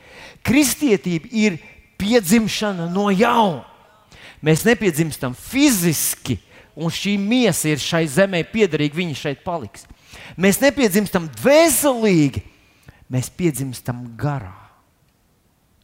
[0.46, 1.58] Kristietība ir
[2.00, 3.64] piedzimšana no jauna.
[4.46, 6.38] Mēs nepiedzimstam fiziski,
[6.76, 9.88] un šī miesa ir šai zemē piederīga, viņa šeit paliks.
[10.38, 12.44] Mēs nepiedzimstam dvēselīgi,
[13.10, 14.54] mēs piedzimstam garā.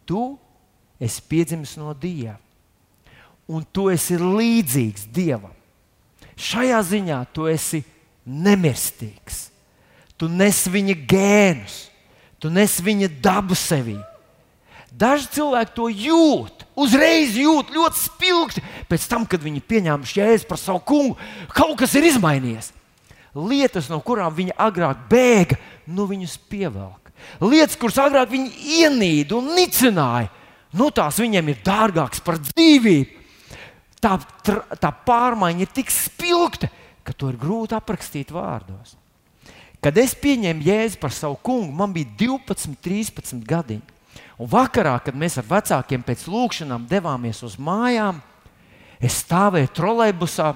[0.06, 0.20] Tu
[1.02, 2.36] esi piedzimis no Dieva,
[3.50, 5.54] un tu esi līdzīgs Dievam.
[6.41, 7.82] Šajā ziņā tu esi
[8.26, 9.48] nemirstīgs.
[10.17, 11.78] Tu nes viņa gēnus,
[12.38, 13.98] tu nes viņa dabu sevī.
[14.92, 18.64] Daži cilvēki to jūt, uzreiz jūt ļoti spilgti.
[18.92, 21.16] Pēc tam, kad viņi pieņēma šķērsli par savu kungu,
[21.56, 22.74] kaut kas ir izmainījies.
[23.32, 27.12] Lietas, no kurām viņi agrāk bēga, nu viņus pievelk.
[27.40, 28.52] Lietas, kuras agrāk viņi
[28.82, 30.28] ienīda un nicināja,
[30.76, 33.20] nu, tās viņiem ir dārgākas par dzīvību.
[34.02, 34.16] Tā,
[34.82, 36.72] tā pārmaiņa ir tik spilgta,
[37.06, 38.98] ka to ir grūti aprakstīt vārdos.
[39.82, 43.80] Kad es pieņēmu jēzu par savu kungu, man bija 12, 13 gadi.
[44.42, 48.24] Un vakarā, kad mēs ar vecākiem pēc lūkšanām devāmies uz mājām,
[48.98, 50.48] es stāvēju trolēļbusā.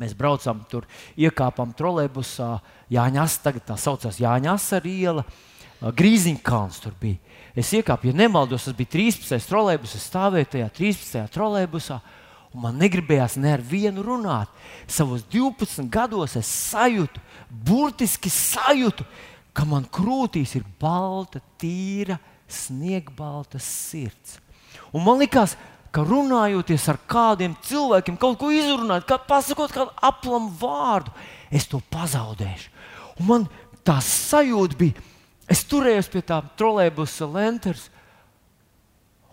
[0.00, 0.86] Mēs braucām tur,
[1.20, 2.48] iekāpām trolēļbusā,
[2.92, 5.26] Jāņas, tagad tā saucās Jāņas ar ielu.
[5.82, 7.20] Grīziņkalns tur bija.
[7.58, 9.36] Es iekāpu, ja nemaldos, tas bija 13.
[9.50, 9.96] trolēļbus.
[9.98, 11.28] Es stāvēju tajā 13.
[11.34, 12.00] trolēļbusā,
[12.56, 14.48] man negribējās ne ar vienu runāt.
[14.88, 17.20] Savos 12 gados es sajūtu,
[17.52, 19.04] burtiski sajūtu,
[19.52, 22.16] ka man krūtīs ir balta, tīra,
[22.52, 24.38] sniegbalta sirds.
[24.92, 25.56] Un man liekas,
[25.92, 31.12] ka runājoties ar kādiem cilvēkiem, kaut ko izrunājot, kā pasakot kādu aplamu vārdu,
[31.52, 32.70] es to pazaudēšu.
[33.20, 33.48] Un man
[33.84, 35.04] tā sajūta bija,
[35.52, 37.90] es turējos pie tā trolēbusa lenters,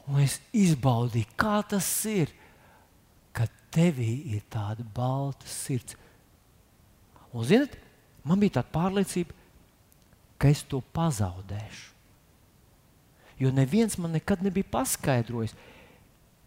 [0.09, 2.33] un es izbaudīju, kā tas ir,
[3.35, 5.95] kad tevī ir tāda balta sirds.
[7.31, 7.77] Un, zinot,
[8.25, 9.37] man bija tāda pārliecība,
[10.41, 11.98] ka es to pazaudēšu.
[13.39, 15.53] Jo neviens man nekad nebija paskaidrojis,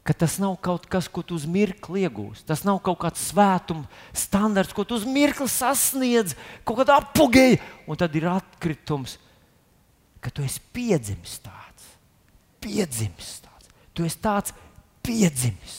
[0.03, 2.45] ka tas nav kaut kas, ko tu uz mirkli iegūsi.
[2.47, 6.35] Tas nav kaut kāds svētuma standarts, ko tu uz mirkli sasniedz,
[6.67, 9.17] kaut kāda apgūta, un tad ir atkritums,
[10.23, 11.87] ka tu esi piedzimis tāds.
[12.63, 13.71] Piedzimis tāds.
[13.95, 14.55] Tu esi tāds
[15.07, 15.79] piedzimis,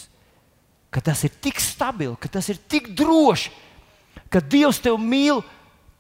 [0.93, 3.52] ka tas ir tik stabils, ka tas ir tik droši,
[4.32, 5.43] ka Dievs tevi mīl,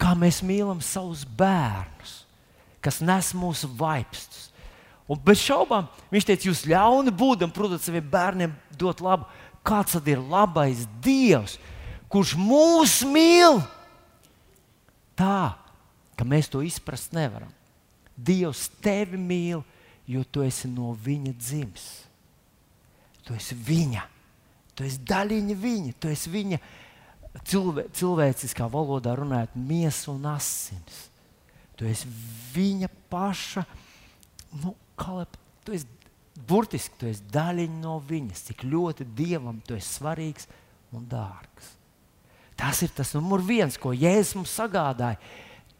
[0.01, 2.23] kā mēs mīlam savus bērnus,
[2.83, 4.52] kas nes mūsu vaipstus
[5.09, 9.27] Un bez šaubām viņš teica, jūs ļauni būdam, protams, saviem bērniem dot labu.
[9.63, 11.57] Kāds tad ir labais Dievs,
[12.11, 13.61] kurš mūs mīl
[15.19, 15.55] tā,
[16.19, 17.51] ka mēs to izprast nevaram?
[18.15, 19.63] Dievs tevi mīl,
[20.07, 21.87] jo tu esi no viņa dzimis.
[23.23, 24.03] Tu esi viņa,
[24.75, 26.59] tu esi daļiņa viņa, tu esi viņa
[27.47, 31.05] cilvē, cilvēciskā valodā runājot, miesa un asins.
[31.79, 32.09] Tu esi
[32.53, 33.63] viņa paša
[34.59, 35.25] nu, lai
[35.63, 35.87] tu esi
[36.47, 40.47] burtiski tu esi daļiņa no viņas, cik ļoti dievam tu esi svarīgs
[40.93, 41.73] un dārgs.
[42.57, 45.17] Tas ir tas numur viens, ko Jēzus mums sagādāja.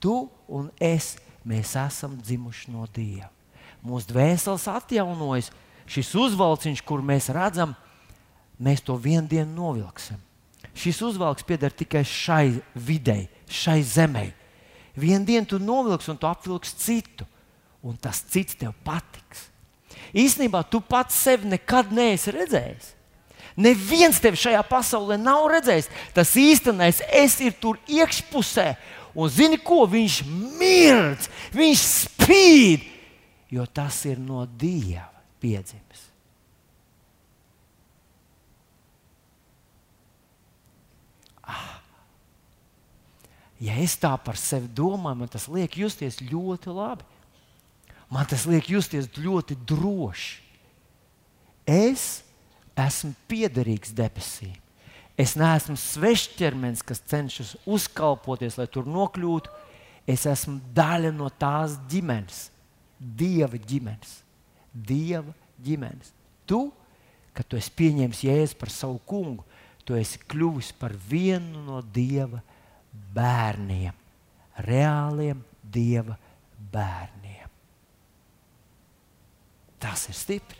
[0.02, 0.14] Tu
[0.50, 1.14] un es,
[1.46, 3.30] mēs esam dzimuši no Dieva.
[3.84, 5.52] Mūsu dvēseles atjaunojas,
[5.92, 7.76] šis uzvalciņš, kur mēs redzam,
[8.64, 10.20] mēs to vienu dienu novilksim.
[10.74, 14.32] Šis uzvalks pieder tikai šai videi, šai zemei.
[14.98, 17.28] Vienu dienu tu novilksi un tu apvilksi citu
[17.84, 19.50] un tas cits tev patiks.
[20.16, 22.92] Īsnībā tu pats sevi nekad neesi redzējis.
[23.60, 25.90] Neviens tevi šajā pasaulē nav redzējis.
[26.16, 28.72] Tas īstenais es ir tur iekšpusē,
[29.14, 30.22] un zini, ko viņš
[30.58, 32.88] mirdz, viņš spīd,
[33.54, 35.12] jo tas ir no Dieva
[35.44, 36.08] piedzimis.
[41.44, 41.82] Ah.
[43.62, 47.13] Ja es tā par sevi domāju, man tas liek justies ļoti labi.
[48.14, 50.42] Man tas liek justies ļoti droši.
[51.66, 52.22] Es
[52.78, 54.54] esmu piederīgs debesīm.
[55.18, 59.52] Es neesmu svešķermenis, kas cenšas uzkalpoties, lai tur nokļūtu.
[60.10, 62.50] Es esmu daļa no tās ģimenes,
[63.04, 64.18] Dieva ģimenes.
[64.74, 66.12] Dieva ģimenes.
[66.50, 66.60] Tu,
[67.36, 69.46] kad tu esi pieņēmis Jēzu par savu kungu,
[69.84, 72.42] tu esi kļuvis par vienu no Dieva
[73.16, 73.96] bērniem,
[74.66, 76.18] reāliem Dieva
[76.74, 77.43] bērniem.
[79.84, 80.60] Tas ir stipri.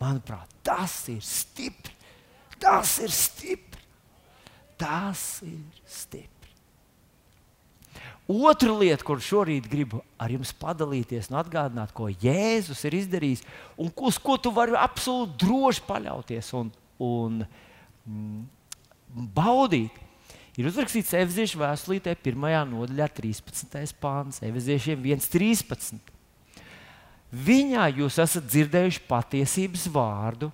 [0.00, 1.94] Manuprāt, tas ir stipri.
[2.60, 3.80] Tas ir stipri.
[4.76, 6.34] Tas ir stipri.
[8.24, 13.42] Otra lieta, kur šorīt gribu ar jums padalīties un atgādināt, ko Jēzus ir izdarījis
[13.76, 16.70] un uz ko tu vari absolūti droši paļauties un,
[17.04, 18.40] un mm,
[19.36, 20.00] baudīt,
[20.56, 22.48] ir uzrakstīts Efeziešu vēstulītē, 1.
[22.72, 23.92] nodaļā, 13.
[24.00, 26.13] pāns, Efeziešiem 1.13.
[27.34, 30.52] Viņā jūs esat dzirdējuši patiesības vārdu,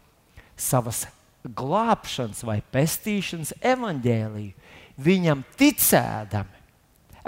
[0.56, 1.04] savas
[1.44, 4.54] glābšanas vai pestīšanas evaņģēliju.
[5.00, 6.60] Viņam ticēdami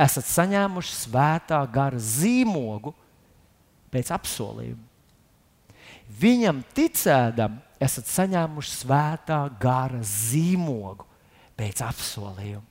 [0.00, 2.94] esat saņēmuši svētā gara zīmogu
[3.92, 4.88] pēc apsolījuma.
[6.22, 11.08] Viņam ticēdami esat saņēmuši svētā gara zīmogu
[11.56, 12.68] pēc apsolījuma.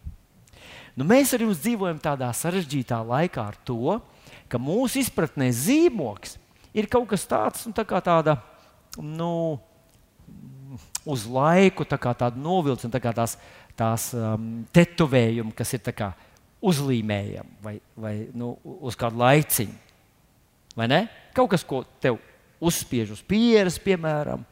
[0.97, 3.97] Nu, mēs arī dzīvojam tādā sarežģītā laikā ar to,
[4.51, 6.35] ka mūsu izpratnē zīmogs
[6.73, 8.37] ir kaut kas tāds, nu, tā kā tāda,
[8.97, 9.59] nu,
[11.05, 13.37] uz laiku, tā kā tāda novilcina, tā kā tās,
[13.77, 16.11] tās um, tetovējumi, kas ir kā
[16.61, 19.79] uzlīmējami vai, vai nu, uz kādu laiciņu.
[20.77, 21.01] Vai ne?
[21.35, 22.19] Kaut kas, ko tev
[22.61, 24.45] uzspiež uz pieres, piemēram,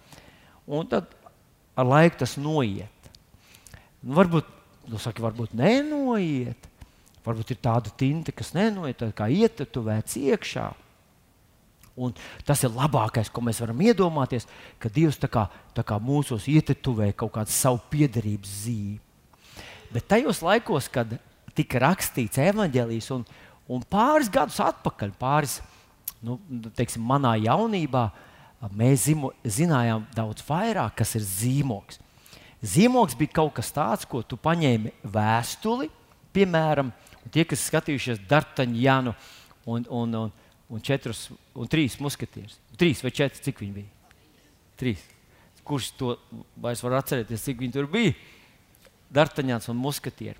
[0.67, 1.13] un tad
[1.77, 3.11] ar laiku tas noiet.
[4.01, 4.49] Nu, varbūt,
[4.89, 6.67] nu, saki, varbūt nenoiet.
[7.23, 10.69] Varbūt ir tāda tinte, kas nenoiet, tā kā ietetuvēts iekšā.
[11.99, 12.13] Un
[12.47, 14.47] tas ir labākais, ko mēs varam iedomāties,
[14.79, 18.99] ka Dievs tā kā, tā kā mūsos ietetuvē kaut kādu savu piedarības zīmi.
[19.91, 21.17] Bet tajos laikos, kad
[21.57, 23.25] tika rakstīts evanģēlijs, un,
[23.67, 25.57] un pāris gadus atpakaļ, pāris,
[26.23, 26.37] nu,
[26.77, 28.05] teiksim, manā jaunībā,
[28.75, 31.99] mēs zimo, zinājām daudz vairāk, kas ir zīmogs.
[32.59, 35.87] Zīmogs bija kaut kas tāds, ko tu paņēmi vēstuli,
[36.35, 36.91] piemēram,
[37.31, 39.13] tie, kas skatījušies Dartaņānu
[39.65, 40.33] un, un, un,
[40.69, 41.27] un, četrus,
[41.57, 42.59] un trīs muskatierus.
[42.79, 44.13] Trīs vai četri, cik viņi bija?
[44.79, 45.01] Trīs.
[45.65, 46.13] Kurš to
[46.61, 48.13] vairs var atcerēties, cik viņi tur bija?
[49.13, 50.37] Dartaņāns un muskatieri.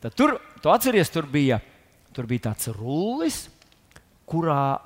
[0.00, 1.58] Tad tur, tu atceries, tur bija,
[2.16, 3.42] tur bija tāds rullis,
[4.28, 4.78] kurā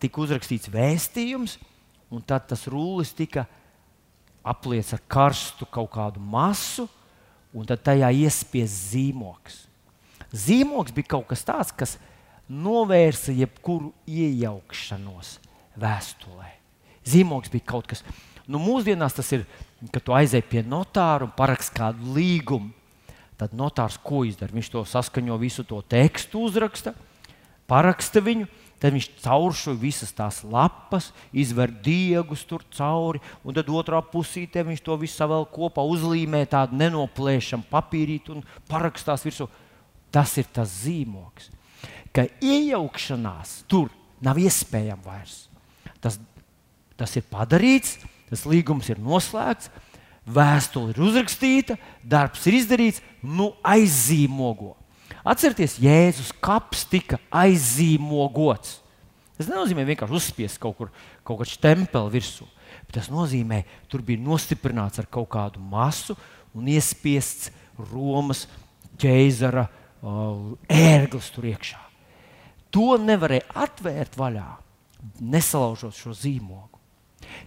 [0.00, 1.58] tika uzrakstīts vēstījums,
[2.12, 3.46] un tad tas rullis tika
[4.42, 6.88] apliets ar karstu kaut kādu masu,
[7.52, 9.60] un tad tajā iespiest zīmoks.
[10.32, 11.98] Zīmoks bija kaut kas tāds, kas
[12.52, 15.38] novērsa jebkuru iejaukšanos
[15.80, 16.50] vēstulē.
[17.08, 18.04] Zīmoks bija kaut kas.
[18.46, 19.46] Nu, mūsdienās tas ir,
[19.94, 22.72] kad tu aizej pie notāra un parakst kādu līgumu.
[23.40, 24.54] Tad notārs ko izdara?
[24.54, 26.92] Viņš to saskaņo visu to tekstu, uzraksta,
[27.66, 28.46] paraksta viņu,
[28.78, 34.84] tad viņš cauršo visas tās lapas, izver diegus tur cauri, un tad otrā pusītē viņš
[34.86, 39.48] to visu vēl kopā uzlīmē tādu nenoplēšamu papīrīti un parakstās virsū.
[40.12, 41.50] Tas ir tas zīmoks
[42.14, 43.90] ka iejaukšanās tur
[44.22, 45.46] nav iespējama vairs.
[46.02, 46.18] Tas,
[46.98, 47.96] tas ir padarīts,
[48.30, 49.70] tas līgums ir noslēgts,
[50.22, 54.76] vēstule ir uzrakstīta, darbs ir izdarīts, nu aizīmogo.
[55.22, 58.80] Atcerieties, Jēzus kaps tika aizīmogots.
[59.38, 60.90] Tas nenozīmē vienkārši uzspiest kaut kur
[61.26, 62.46] kaut kādu stempeli virsū.
[62.92, 66.16] Tas nozīmē, tur bija nostiprināts ar kaut kādu masu
[66.52, 67.50] un iespiests
[67.92, 68.44] Romas
[69.00, 71.80] ķēzara uh, ērglis tur iekšā.
[72.72, 74.46] To nevarēja atvērt vaļā,
[75.20, 76.80] nesalaužot šo zīmogu.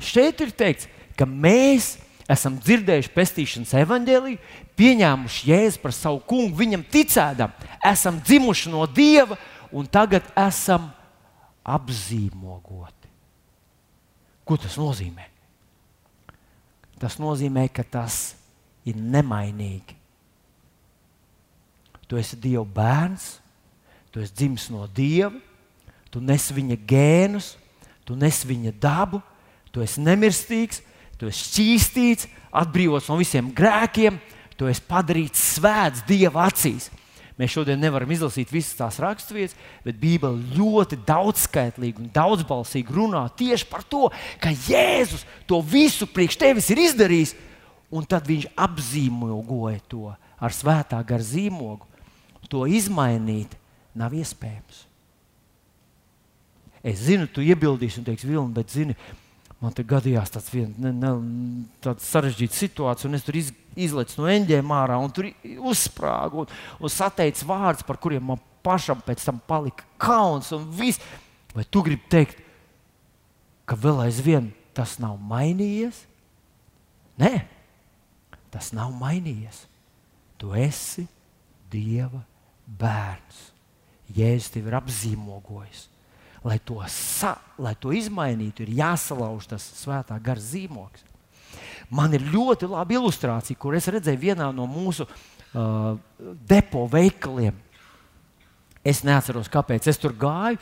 [0.02, 1.96] Šeit ir teikts, ka mēs
[2.30, 4.42] esam dzirdējuši pestīšanas evaņģēliju,
[4.78, 7.54] pieņēmuši jēzu par savu kungu, viņam ticēdam,
[7.86, 9.38] esam dzimuši no dieva
[9.76, 10.90] un tagad esam
[11.66, 13.10] apzīmogoti.
[14.46, 15.26] Ko tas nozīmē?
[17.02, 18.36] Tas nozīmē, ka tas
[18.88, 19.98] ir nemainīgi.
[22.06, 23.40] Tu esi Dieva bērns,
[24.16, 25.34] Tu esi dzimis no Dieva,
[26.08, 27.50] tu nes viņa gēnus,
[28.08, 29.20] tu nes viņa dabu,
[29.76, 30.80] tu esi nemirstīgs,
[31.20, 34.16] tu esi šķīstīts, atbrīvots no visiem grēkiem,
[34.56, 36.88] tu esi padarīts svēts Dieva acīs.
[37.36, 43.68] Mēs šodien nevaram izlasīt visas tās raksturvietas, bet Bībele ļoti daudzskaitlīgi un daudzbalsīgi runā tieši
[43.68, 44.08] par to,
[44.40, 47.36] ka Jēzus to visu priekš tevis ir izdarījis,
[47.92, 51.84] un tad viņš apzīmogoja to ar svētā gara zīmogu.
[52.48, 53.60] To izmainīt
[53.98, 54.86] nav iespējams.
[56.86, 58.94] Es zinu, tu iebildīsi un teiksi, Vilni, bet zini,
[59.64, 61.14] man te gadījās tāds vien, ne, ne,
[61.82, 65.32] tāds sarežģīts situācija, un es tur iz, izlecu no eņģēm ārā, un tur
[65.72, 71.02] uzsprāgu, un, un sateicu vārdus, par kuriem man pašam pēc tam palika kauns un viss.
[71.56, 72.42] Vai tu gribi teikt,
[73.66, 76.04] ka vēl aizvien tas nav mainījies?
[77.22, 77.34] Nē,
[78.54, 79.64] tas nav mainījies.
[80.38, 81.08] Tu esi
[81.72, 82.22] Dieva
[82.68, 83.55] bērns.
[84.14, 85.88] Jēzus tevi ir apzīmogojis.
[86.46, 91.02] Lai to, sa, lai to izmainītu, ir jāsalauž tas svētā gara zīmogs.
[91.90, 95.96] Man ir ļoti laba ilustrācija, kur es redzēju vienā no mūsu uh,
[96.46, 97.58] depo veikaliem.
[98.86, 100.60] Es neatceros, kāpēc es tur gāju,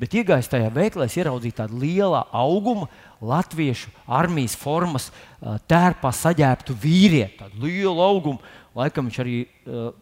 [0.00, 2.88] bet iegājis tajā veikalā, ieraudzīju tādu lielu augumu,
[3.22, 7.38] latviešu armijas formas uh, tērpā saģērbtu vīrieti.
[7.44, 8.42] Tādu lielu augumu,
[8.74, 9.92] laikam viņš arī uh,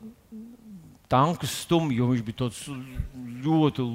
[1.09, 2.65] tankus stumj, jo viņš bija tāds
[3.45, 3.87] ļoti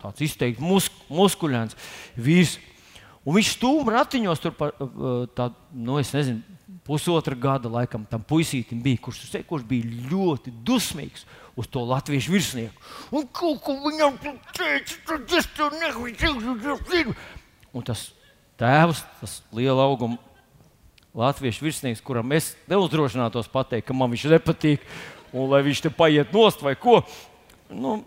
[0.00, 1.76] tāds izteikti musk, muskuļains
[2.16, 2.56] vīrs.
[3.20, 4.72] Un viņš stūma ratiņos tur par
[5.36, 6.40] tādu, nu, es nezinu,
[6.86, 11.26] pusotra gada laikam tam puisītim bija, kurš, kurš bija ļoti dusmīgs
[11.60, 12.88] uz to latviešu virsnieku.
[13.12, 14.16] Un kaut ko viņam
[14.56, 17.14] teica, tad es tev nevaru.
[17.76, 18.08] Un tas
[18.60, 20.16] tēvs, tas liela auguma
[21.14, 24.84] latviešu virsnieks, kuram es neuzdrošinātos pateikt, ka man viņš nepatīk,
[25.32, 27.00] un lai viņš te paiet nost vai ko.
[27.70, 28.00] Nu,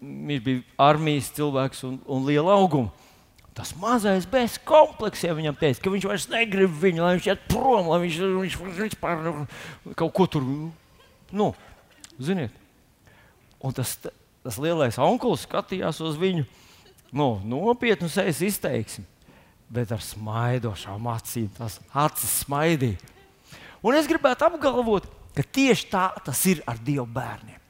[0.00, 2.90] viņš bija armijas cilvēks un, un liela auguma.
[3.54, 7.90] Tas mazais bez kompleksiem viņam teica, ka viņš vairs negrib viņu, lai viņš iet prom,
[7.90, 9.26] lai viņš, viņš, viņš vispār
[9.98, 10.46] kaut ko tur,
[11.34, 11.50] nu,
[12.16, 12.54] ziniet.
[13.60, 16.46] Un tas, tas lielais onkulis skatījās uz viņu,
[17.12, 19.04] nu, nopietnu sejas izteiksmi,
[19.68, 21.50] bet ar smaidošām acīm.
[21.58, 23.02] Tas acis smaidīja.
[23.82, 27.60] Un es gribētu apgalvot, ka tieši tā tas ir ar Dieva bērniem.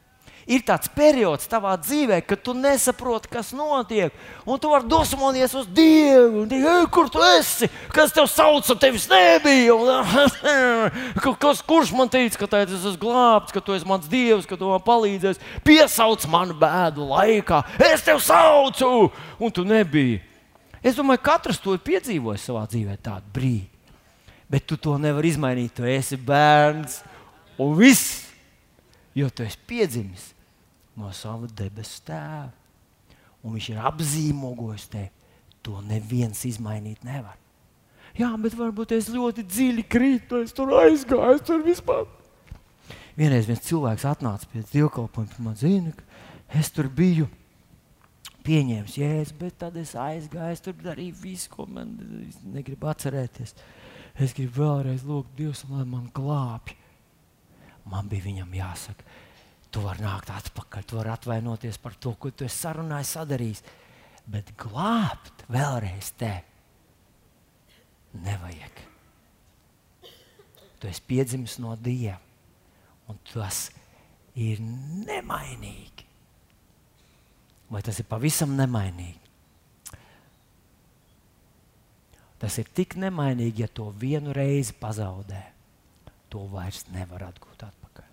[0.51, 5.69] Ir tāds periods tavā dzīvē, kad tu nesaproti, kas notiek, un tu vari dosmoties uz
[5.71, 6.43] Dievu.
[6.51, 7.69] Ej, kur tu esi?
[7.95, 9.77] Kas tev sauca, tevis nebija?
[9.77, 14.59] Un, kas, kurš man teica, ka es esmu glābts, ka tu esi mans Dievs, ka
[14.59, 15.45] tu man palīdzēsi?
[15.67, 20.19] Piesauc manu bēdu laikā, es tevi saucu, un tu nebiji.
[20.83, 23.69] Es domāju, ka katrs to ir piedzīvojis savā dzīvē, tādu brīdi.
[24.51, 25.77] Bet tu to nevari izmainīt.
[25.77, 27.05] Tu esi bērns,
[27.61, 28.31] Un viss,
[29.17, 30.31] jo tu esi piedzimis
[30.97, 32.51] no sava debesu tēva.
[33.41, 35.09] un viņš ir apzīmogojis tevi,
[35.65, 37.39] to neviens izmainīt nevar.
[38.19, 42.05] Jā, bet varbūt es ļoti dziļi krītu, es tur aizgāju, es tur vispār.
[43.17, 47.29] Vienreiz viens cilvēks atnāca pie dievkalpojuma, man zina, ka es tur biju
[48.45, 51.95] pieņēmis jēzu, bet tad es aizgāju, es tur darīju visu, ko man
[52.55, 53.55] negribu atcerēties.
[54.21, 56.80] Es gribu vēlreiz lūgt Dievu, lai man glābj.
[57.89, 59.07] Man bija viņam jāsaka,
[59.73, 63.63] tu vari nākt atpakaļ, tu vari atvainoties par to, ko tu esi sarunājis, sadarījis.
[64.31, 66.33] Bet glābt vēlreiz te
[68.21, 68.83] nevajag.
[70.81, 72.19] Tu esi piedzimis no Dieva,
[73.11, 73.69] un tas
[74.39, 76.07] ir nemainīgi.
[77.71, 79.19] Vai tas ir pavisam nemainīgi?
[82.41, 85.43] Tas ir tik nemainīgi, ja to vienu reizi pazaudē,
[86.31, 88.07] to vairs nevar atgūt atpakaļ.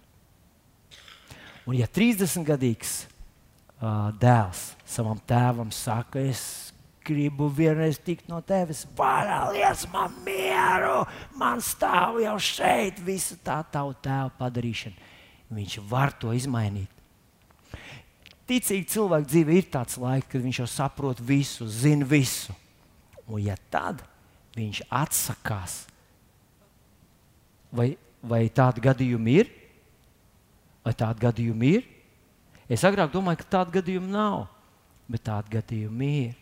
[1.68, 6.74] Un ja 30 gadīgs uh, dēls savam tēvam saka, es
[7.08, 11.06] gribu vienreiz tikt no tevis, varalies man mieru,
[11.40, 15.14] man stāv jau šeit visa tā tava tēva padarīšana.
[15.56, 16.92] Viņš var to izmainīt.
[18.48, 22.56] Ticīgi cilvēku dzīve ir tāds laiks, kad viņš jau saprot visu, zina visu.
[23.28, 24.00] Un ja tad
[24.56, 25.82] viņš atsakās,
[27.76, 27.92] vai,
[28.30, 29.54] vai tādi gadījumi ir?
[30.86, 31.88] Vai tādi gadījumi ir?
[32.68, 34.46] Es agrāk domāju, ka tādu gadījumu nav,
[35.08, 36.36] bet tādi gadījumi ir.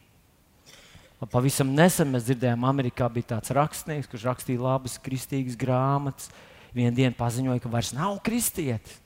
[1.31, 6.29] Pavisam nesen mēs dzirdējām, Amerikā bija tāds rakstnieks, kurš rakstīja labas, kristīgas grāmatas.
[6.75, 8.99] Vienu dienu paziņoja, ka vairs nav kristietis.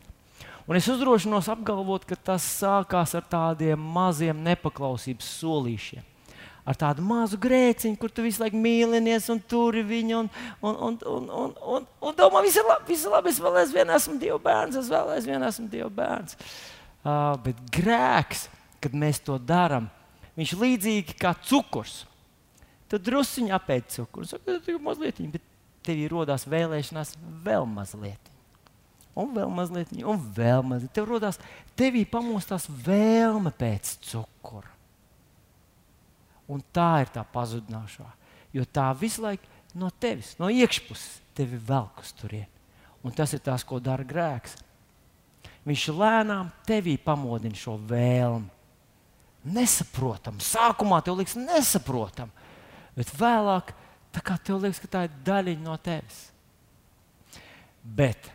[0.69, 6.08] Un es uzdrošinos apgalvot, ka tas sākās ar tādiem maziem nepaklausības solīšiem.
[6.69, 10.27] Ar tādu mazu grēciņu, kur tu visu laiku mīlinies un turi viņu, un,
[10.61, 13.57] un, un, un, un, un, un domā, viss ir labi, viss ir labi, es vēl
[13.63, 16.37] aizvien esmu Dieva bērns, es vēl aizvien esmu Dieva bērns.
[16.99, 18.45] Uh, bet grēks,
[18.83, 19.89] kad mēs to darām,
[20.37, 22.03] viņš ir līdzīgs kā cukurs.
[22.89, 25.45] Tad druskuļi apēd cukuru, tad ir mazliet, bet
[25.85, 27.15] tev ir rodās vēlēšanās
[27.45, 28.29] vēl mazliet.
[29.17, 30.93] Un vēl mazliet, un vēl mazliet.
[30.93, 31.41] Tev rodās,
[31.77, 34.69] tevī pamostās vēlme pēc cukura.
[36.49, 38.07] Un tā ir tā pazudināšā.
[38.55, 39.45] Jo tā visu laiku
[39.77, 42.49] no tevis, no iekšpuses, tevi velk uz turieni.
[43.05, 44.57] Un tas ir tas, ko dara grēks.
[45.67, 48.49] Viņš lēnām tevī pamodina šo vēlmi.
[49.49, 50.39] Nesaprotam.
[50.43, 52.31] Sākumā tev liekas, nesaprotam.
[52.97, 53.71] Bet vēlāk
[54.43, 56.25] tev liekas, ka tā ir daļa no tevis.
[57.83, 58.27] Bet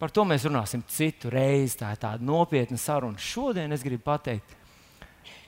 [0.00, 1.76] par to mēs runāsim citu reizi.
[1.82, 3.20] Tā ir tāda nopietna saruna.
[3.20, 4.55] Šodien es gribu pateikt,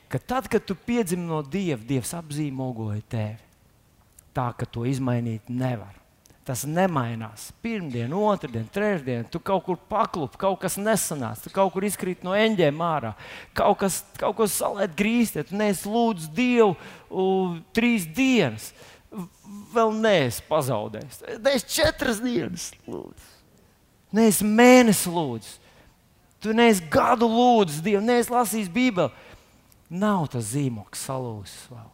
[0.08, 3.48] ka tad, kad tu piedzimi no Dieva, Dievs apzīmogoja tevi
[4.38, 5.96] tā, ka to izmainīt nevar.
[6.48, 7.50] Tas nemainās.
[7.60, 12.32] Pirmdiena, otrdiena, trešdiena, tu kaut kur paklupi, kaut kas nesanāca, tu kaut kur izkrīt no
[12.32, 13.12] eņģiem ārā,
[13.56, 18.70] kaut kas, kaut kas salēt grīstē, tu neesi lūdzu Dievu uh, trīs dienas.
[19.72, 21.22] Vēl neesi pazaudējis.
[21.44, 23.28] Neesi četras dienas lūdzu.
[24.16, 25.54] Neesi mēnesi lūdzu.
[26.44, 29.27] Tu neesi gadu lūdzu Dievu, neesi lasījis Bībeli.
[29.88, 31.88] Nav tas zīmoks salūzis vēl.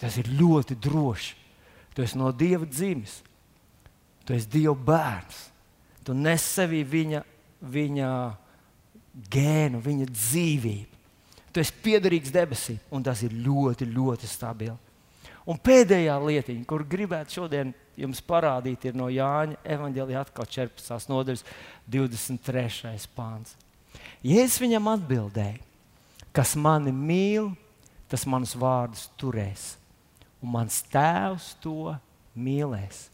[0.00, 1.36] Tas ir ļoti droši.
[1.96, 3.20] Tu esi no Dieva dzimis.
[4.24, 5.46] Tu esi Dieva bērns.
[6.04, 7.22] Tu nes sevī viņa,
[7.60, 8.10] viņa
[9.32, 10.92] gēnu, viņa dzīvību.
[11.52, 14.82] Tu esi piederīgs debesīm, un tas ir ļoti, ļoti stabils.
[15.46, 21.06] Un pēdējā lietiņa, kur gribētu šodien jums parādīt, ir no Jāņa evanģēlīja atkal 14.
[21.08, 21.44] nodaļas
[21.86, 22.98] 23.
[23.14, 23.54] pāns.
[24.26, 25.62] Jēzus viņam atbildēja,
[26.36, 27.50] kas mani mīl,
[28.12, 29.74] tas manus vārdus turēs
[30.42, 31.94] un mans tēvs to
[32.38, 33.06] mīlēs.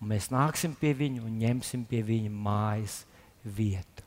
[0.00, 3.00] Un mēs nāksim pie viņa un ņemsim pie viņa mājas
[3.42, 4.04] vietu.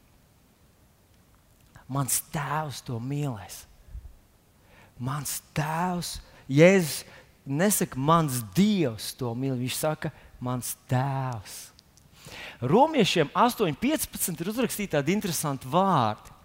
[1.89, 3.63] Mans tēvs to mīlēs.
[4.99, 7.03] Mans tēvs, Jēzus
[7.49, 9.55] nesaka, mans dievs to mīl.
[9.57, 10.11] Viņš saka,
[10.43, 11.57] mans tēvs.
[12.61, 16.36] Romiešiem 8,15 ir uzrakstīti tādi interesanti vārdi.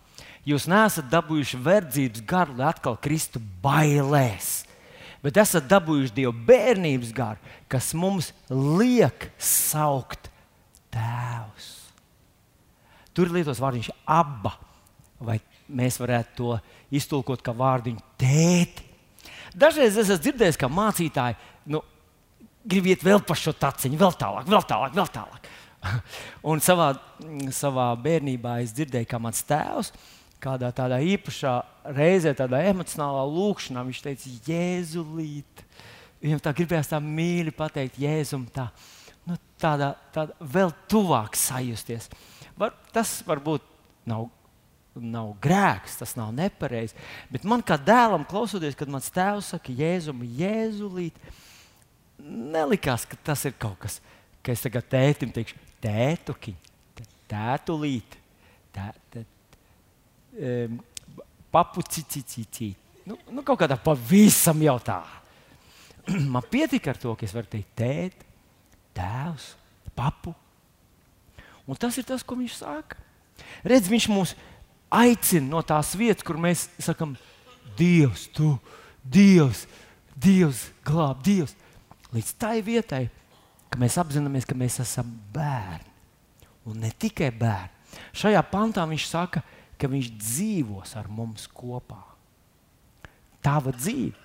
[0.45, 4.64] Jūs neesat dabūjuši verdzības garu, lai atkal kristu bailēs
[5.24, 7.40] bet esat dabūjuši Dieva bērnības garu,
[7.72, 10.28] kas mums liek saukt
[10.92, 11.70] Tēvs.
[13.14, 14.53] Tur ir lietos vārdiņš aba,
[15.22, 15.38] vai
[15.70, 16.59] mēs varētu to
[16.95, 18.84] iztulkot kā vārdiņu tēti.
[19.55, 21.38] Dažreiz es esmu dzirdējis, ka mācītāji
[21.72, 21.80] nu,
[22.66, 25.49] grib iet vēl pa šo taciņu, vēl tālāk, vēl tālāk, vēl tālāk.
[26.51, 26.90] Un savā,
[27.55, 29.95] savā bērnībā es dzirdēju, kā mans tēvs
[30.45, 31.55] kādā tādā īpašā
[31.97, 35.64] reizē, tādā emocionālā lūkšanā, viņš teica, Jēzulīt.
[36.24, 38.68] Viņam tā gribējās tā mīļi pateikt, Jēzum, tā,
[39.28, 42.09] nu, tādā, tādā vēl tuvāk sajusties.
[42.61, 43.66] Var, tas varbūt
[44.09, 44.30] nav
[44.95, 46.95] nav grēks, tas nav nepareizi.
[47.32, 51.18] Bet man kā dēlam, klausoties, kad mans tēvs saka, Jēzum, Jēzulīt,
[52.22, 53.99] nelikās, ka tas ir kaut kas,
[54.45, 56.55] ka es tagad tētim teikšu, tētuki,
[57.30, 58.18] tētulīt,
[58.74, 59.24] tē, tē,
[61.55, 62.72] papucicicicī.
[63.05, 65.03] Nu, nu, kaut kādā pavisam jau tā.
[66.35, 68.24] Man pietika ar to, ka es varu teikt, tēt,
[68.97, 69.53] tēvs,
[69.97, 70.35] papu.
[71.64, 72.99] Un tas ir tas, ko viņš saka.
[73.64, 74.35] Redz, viņš mūs
[74.93, 77.16] aicina no tās vietas, kur mēs sakām,
[77.74, 78.53] Dievs, tu,
[79.03, 79.64] Dievs,
[80.14, 81.57] Dievs, glāb, Dievs.
[82.14, 83.09] Līdz tai vietai,
[83.66, 85.91] ka mēs apzināmies, ka mēs esam bērni.
[86.70, 87.72] Un ne tikai bērni.
[88.14, 92.01] Šajā pantā viņš saka, ka viņš dzīvos ar mums kopā.
[93.45, 94.16] Tava dzīve,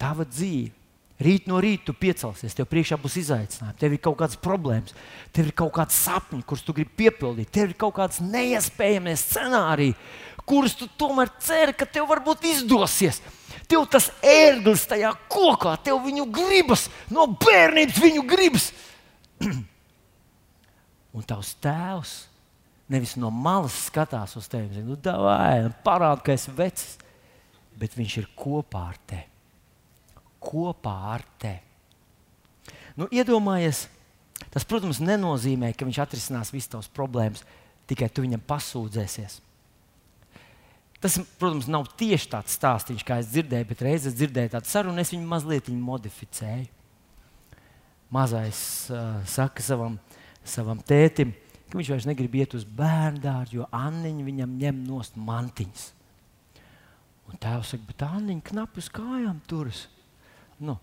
[0.00, 0.74] tava dzīve.
[1.18, 4.94] Rīt no rīta tu piecelsies, tev priekšā būs izaicinājumi, tev ir kaut kādas problēmas,
[5.34, 9.98] tev ir kaut kāds sapnis, kurus tu gribi piepildīt, tev ir kaut kāds neiespējams scenārijs,
[10.46, 13.18] kurus tu tomēr ceri, ka tev varbūt izdosies.
[13.66, 18.70] Tev tas ērglis tajā kokā, tev viņu gribas, no bērnības viņu gribas.
[21.18, 22.27] Un tavs tēvs
[22.88, 26.86] nevis no malas skatās uz tevi, nu, vai parāda, ka esi vecs,
[27.78, 29.26] bet viņš ir kopā ar tevi.
[30.42, 31.64] Kopā ar tevi.
[32.98, 33.84] Nu, iedomājies,
[34.50, 37.44] tas, protams, nenozīmē, ka viņš atrisinās visas tavas problēmas,
[37.90, 39.38] tikai tu viņam pasūdzēsies.
[40.98, 45.12] Tas, protams, nav tieši tāds stāstījums, kā es dzirdēju, bet reizes dzirdēju tādu sarunu, es
[45.14, 46.66] viņu mazliet viņu modificēju.
[48.10, 48.60] Mazais
[48.90, 49.98] uh, saka savam,
[50.42, 51.36] savam tētim,
[51.68, 55.84] ka viņš vairs negrib iet uz bērnu dārzu, jo Anniņa viņam ņem nost mantiņas.
[57.28, 59.84] Un tēvs saka, bet Anniņa knapi uz kājām turas.
[60.58, 60.78] Nu,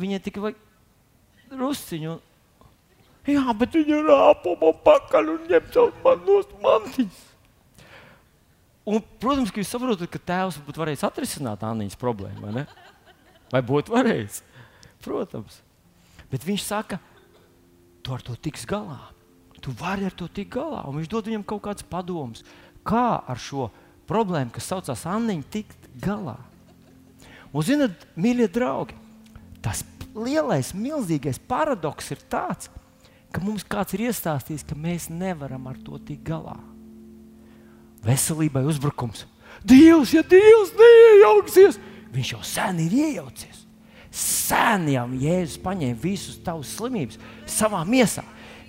[0.00, 2.16] viņai tikai vajag rusciņu.
[3.28, 5.68] Jā, bet viņa rāpo man pakaļ un ņem
[6.04, 7.26] man nost mantiņas.
[8.90, 12.40] Un, protams, ka jūs saprotat, ka tēvs būtu varējis atrisināt Anniņas problēmu.
[12.46, 12.64] Vai, ne?
[13.52, 14.40] vai būtu varējis?
[15.04, 15.60] Protams.
[16.32, 16.98] Bet viņš saka,
[18.00, 18.98] tu ar to tiks galā.
[19.60, 20.82] Tu vari ar to tikt galā.
[20.88, 22.44] Un viņš dod viņam kaut kādus padomus,
[22.86, 23.68] kā ar šo
[24.08, 26.38] problēmu, kas saucās Anniņa, tikt galā.
[27.50, 28.96] Un, zinot, mīļie draugi,
[29.62, 29.82] tas
[30.14, 32.70] lielais, milzīgais paradoks ir tāds,
[33.30, 36.56] ka mums kāds ir iestāstījis, ka mēs nevaram ar to tikt galā.
[38.06, 39.26] Veselībai uzbrukums.
[39.66, 41.76] Dievs, ja Dievs neiejauksies,
[42.14, 43.66] viņš jau sen ir iejaucies.
[44.10, 48.24] Sen jau Jēzus paņēma visus tavus slimības savā miesā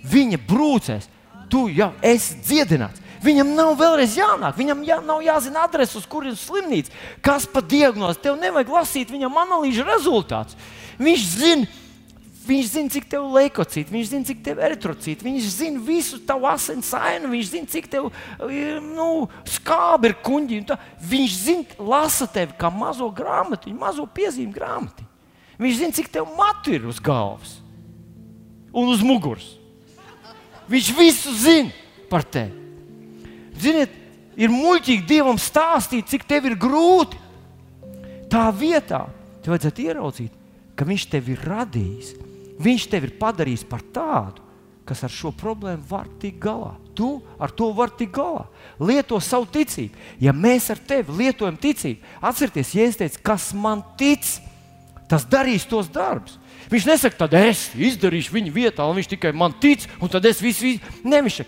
[0.08, 1.08] viņa brūcēs,
[1.52, 3.02] tu jau esi dziedināts.
[3.22, 6.90] Viņam nav vēlreiz jānāk, viņam jā, nav jāzina adrese, uz kurienes slimnīca,
[7.22, 8.18] kas pa diagnozi.
[8.24, 10.58] Tev nevajag lasīt viņam analīžu rezultātus.
[10.98, 11.68] Viņš zina,
[12.48, 16.18] viņš zina, cik tev ir leukocīti, viņš zina, cik tev ir eritrocīti, viņš zina visu
[16.26, 18.10] tavu asins ainu, viņš zina, cik tev
[18.90, 19.08] nu,
[19.54, 20.60] skābi ir kuģi.
[21.14, 25.06] Viņš zina, lasa tevi kā mazo grāmatu, mazo piezīmju grāmatu.
[25.62, 27.60] Viņš zina, cik tev matu ir uz galvas
[28.74, 29.61] un uz muguras.
[30.70, 31.72] Viņš visu zina
[32.10, 32.52] par tevi.
[33.62, 33.92] Ziniet,
[34.36, 37.18] ir muļķīgi Dievam stāstīt, cik tev ir grūti.
[38.32, 39.04] Tā vietā
[39.42, 40.38] tev vajadzētu ieraudzīt,
[40.76, 42.14] ka Viņš tevi ir radījis.
[42.62, 44.44] Viņš tevi ir padarījis par tādu,
[44.88, 46.74] kas ar šo problēmu var tikt galā.
[46.96, 47.08] Tu
[47.40, 48.46] ar to vari tikt galā.
[48.80, 49.98] Lieto savu ticību.
[50.20, 54.26] Ja mēs ar tevi lietojam ticību, atcerieties, ja es teicu, kas man tic,
[55.10, 56.38] tas darīs tos darbus.
[56.72, 60.40] Viņš nesaka, tad es izdarīšu viņa vietā, un viņš tikai man tic, un tad es
[60.40, 60.78] visu.
[61.04, 61.42] Nevis,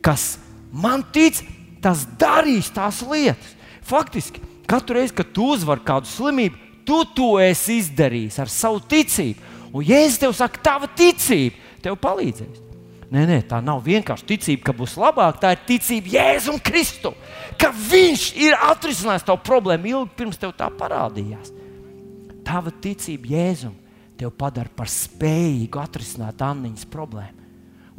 [0.00, 0.38] kas
[0.72, 1.42] man tic,
[1.84, 3.52] tas darīs tās lietas.
[3.84, 6.56] Faktiski, katru reizi, kad tu uzvari kādu slimību,
[6.88, 9.52] tu to esi izdarījis ar savu ticību.
[9.70, 12.64] Un, ja es tev saku, tava ticība tev palīdzēs.
[13.10, 15.40] Nē, nē, tā nav vienkārši ticība, ka būs labāk.
[15.42, 17.16] Tā ir ticība Jēzum Kristum,
[17.58, 21.50] ka Viņš ir atrisinājis tavu problēmu ilgi pirms tev tā parādījās.
[22.46, 23.74] Tava ticība Jēzum
[24.20, 27.48] tevi padara par spējīgu atrisināt Anniņas problēmu.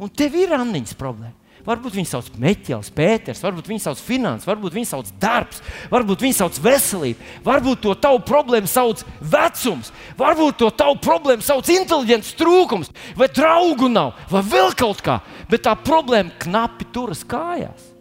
[0.02, 1.36] Un tev ir Anniņas problēma.
[1.62, 5.60] Varbūt viņi sauc Meķels, Pēters, varbūt viņi sauc finanses, varbūt viņi sauc darbs,
[5.92, 11.70] varbūt viņi sauc veselību, varbūt to tavu problēmu sauc vecums, varbūt to tavu problēmu sauc
[11.70, 15.20] inteliģents trūkums, vai draugu nav, vai vēl kaut kā.
[15.52, 17.92] Bet tā problēma knapi turas kājās.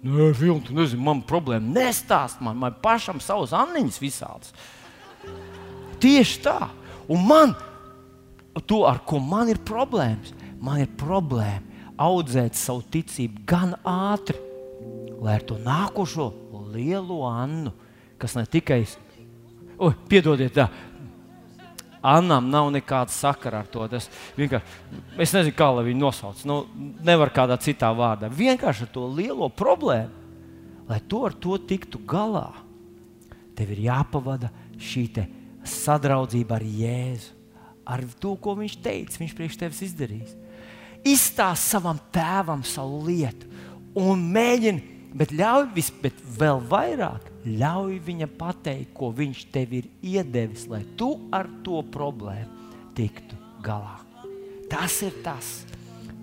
[0.00, 4.54] Nē, Vilni, tu nezini, man problēma nestāst man, man pašam savas anniņas visādas.
[6.00, 6.58] Tieši tā.
[7.10, 7.54] Un man,
[8.66, 10.32] to, ar ko man ir problēmas,
[10.62, 11.66] man ir problēma
[12.00, 14.38] audzēt savu ticību gan ātri,
[15.20, 16.30] lai ar to nākošo
[16.72, 17.72] lielo Annu,
[18.20, 18.84] kas ne tikai,
[19.76, 20.68] oh, piedodiet, tā,
[22.00, 23.84] Annam nav nekāda sakara ar to.
[23.92, 24.06] Tas
[24.40, 26.38] es nezinu, kā lai viņu nosauc.
[26.48, 26.62] Nu,
[27.04, 28.30] nevar kādā citā vārdā.
[28.32, 30.08] Vienkārši ar to lielo problēmu,
[30.88, 32.48] lai to ar to tiktu galā,
[33.58, 34.48] tev ir jāpavada
[34.80, 35.04] šī
[35.72, 37.34] sadraudzība ar Jēzu,
[37.90, 40.36] ar to, ko viņš teica, viņš priekš tevis izdarīs.
[41.06, 43.48] Izstāst savam tēvam savu lietu
[43.98, 49.86] un mēģini, bet ļauj vis, bet vēl vairāk Ļauj viņam pateikt, ko viņš tev ir
[50.04, 53.96] iedevis, lai tu ar to problēmu tiktu galā.
[54.68, 55.62] Tas ir tas,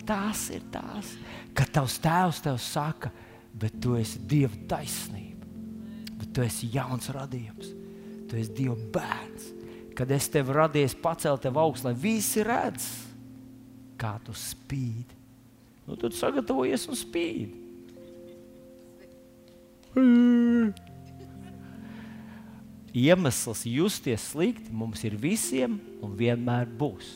[0.06, 1.16] tas ir tas,
[1.58, 3.10] ka tavs tēvs tev saka,
[3.58, 5.50] bet tu esi Dieva taisnība,
[6.20, 7.74] bet tu esi jauns radījums,
[8.30, 9.52] tu esi Dieva bērns.
[9.98, 12.90] Kad es tevi radīju, pacēlu tevi augstu, lai visi redz,
[13.98, 15.16] kā tu spīd.
[15.88, 17.56] Nu, tad sagatavojies un spīd.
[22.98, 27.16] Iemesls justies slikti mums ir visiem un vienmēr būs.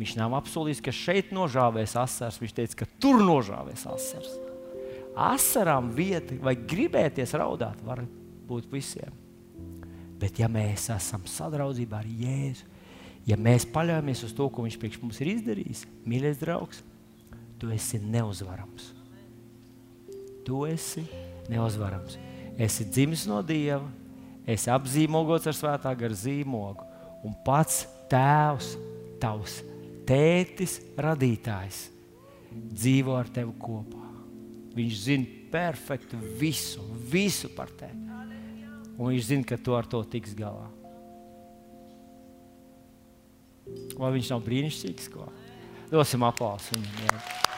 [0.00, 2.38] Viņš nav apsolījis, ka šeit nožāvēs asars.
[2.40, 4.38] Viņš teica, ka tur nožāvēs asars.
[5.18, 8.06] Asarām vieta vai gribēties raudāt var
[8.50, 9.14] būt visiem.
[10.20, 12.66] Bet, ja mēs esam sadraudzībā ar Jēzu,
[13.28, 16.82] ja mēs paļaujamies uz to, ko Viņš priekš mums ir izdarījis, mīļais draugs,
[17.60, 18.90] tu esi neuzvarams.
[20.44, 21.06] Tu esi
[21.52, 22.18] neuzvarams
[22.60, 23.86] esi dzimis no Dieva,
[24.48, 26.84] esi apzīmogots ar svētā gara zīmogu,
[27.24, 28.72] un pats Tēvs,
[29.22, 29.60] tavs
[30.08, 31.84] tētis, radītājs,
[32.50, 34.08] dzīvo ar tevi kopā.
[34.74, 36.82] Viņš zina perfektu visu,
[37.12, 38.09] visu par tevi.
[39.00, 40.68] Un viņš zina, ka tu ar to tiks galā.
[43.96, 45.08] Vai viņš nav brīnišķīgs?
[45.14, 45.28] Ko?
[45.88, 47.06] Dosim aplausu viņam.
[47.06, 47.49] Jā.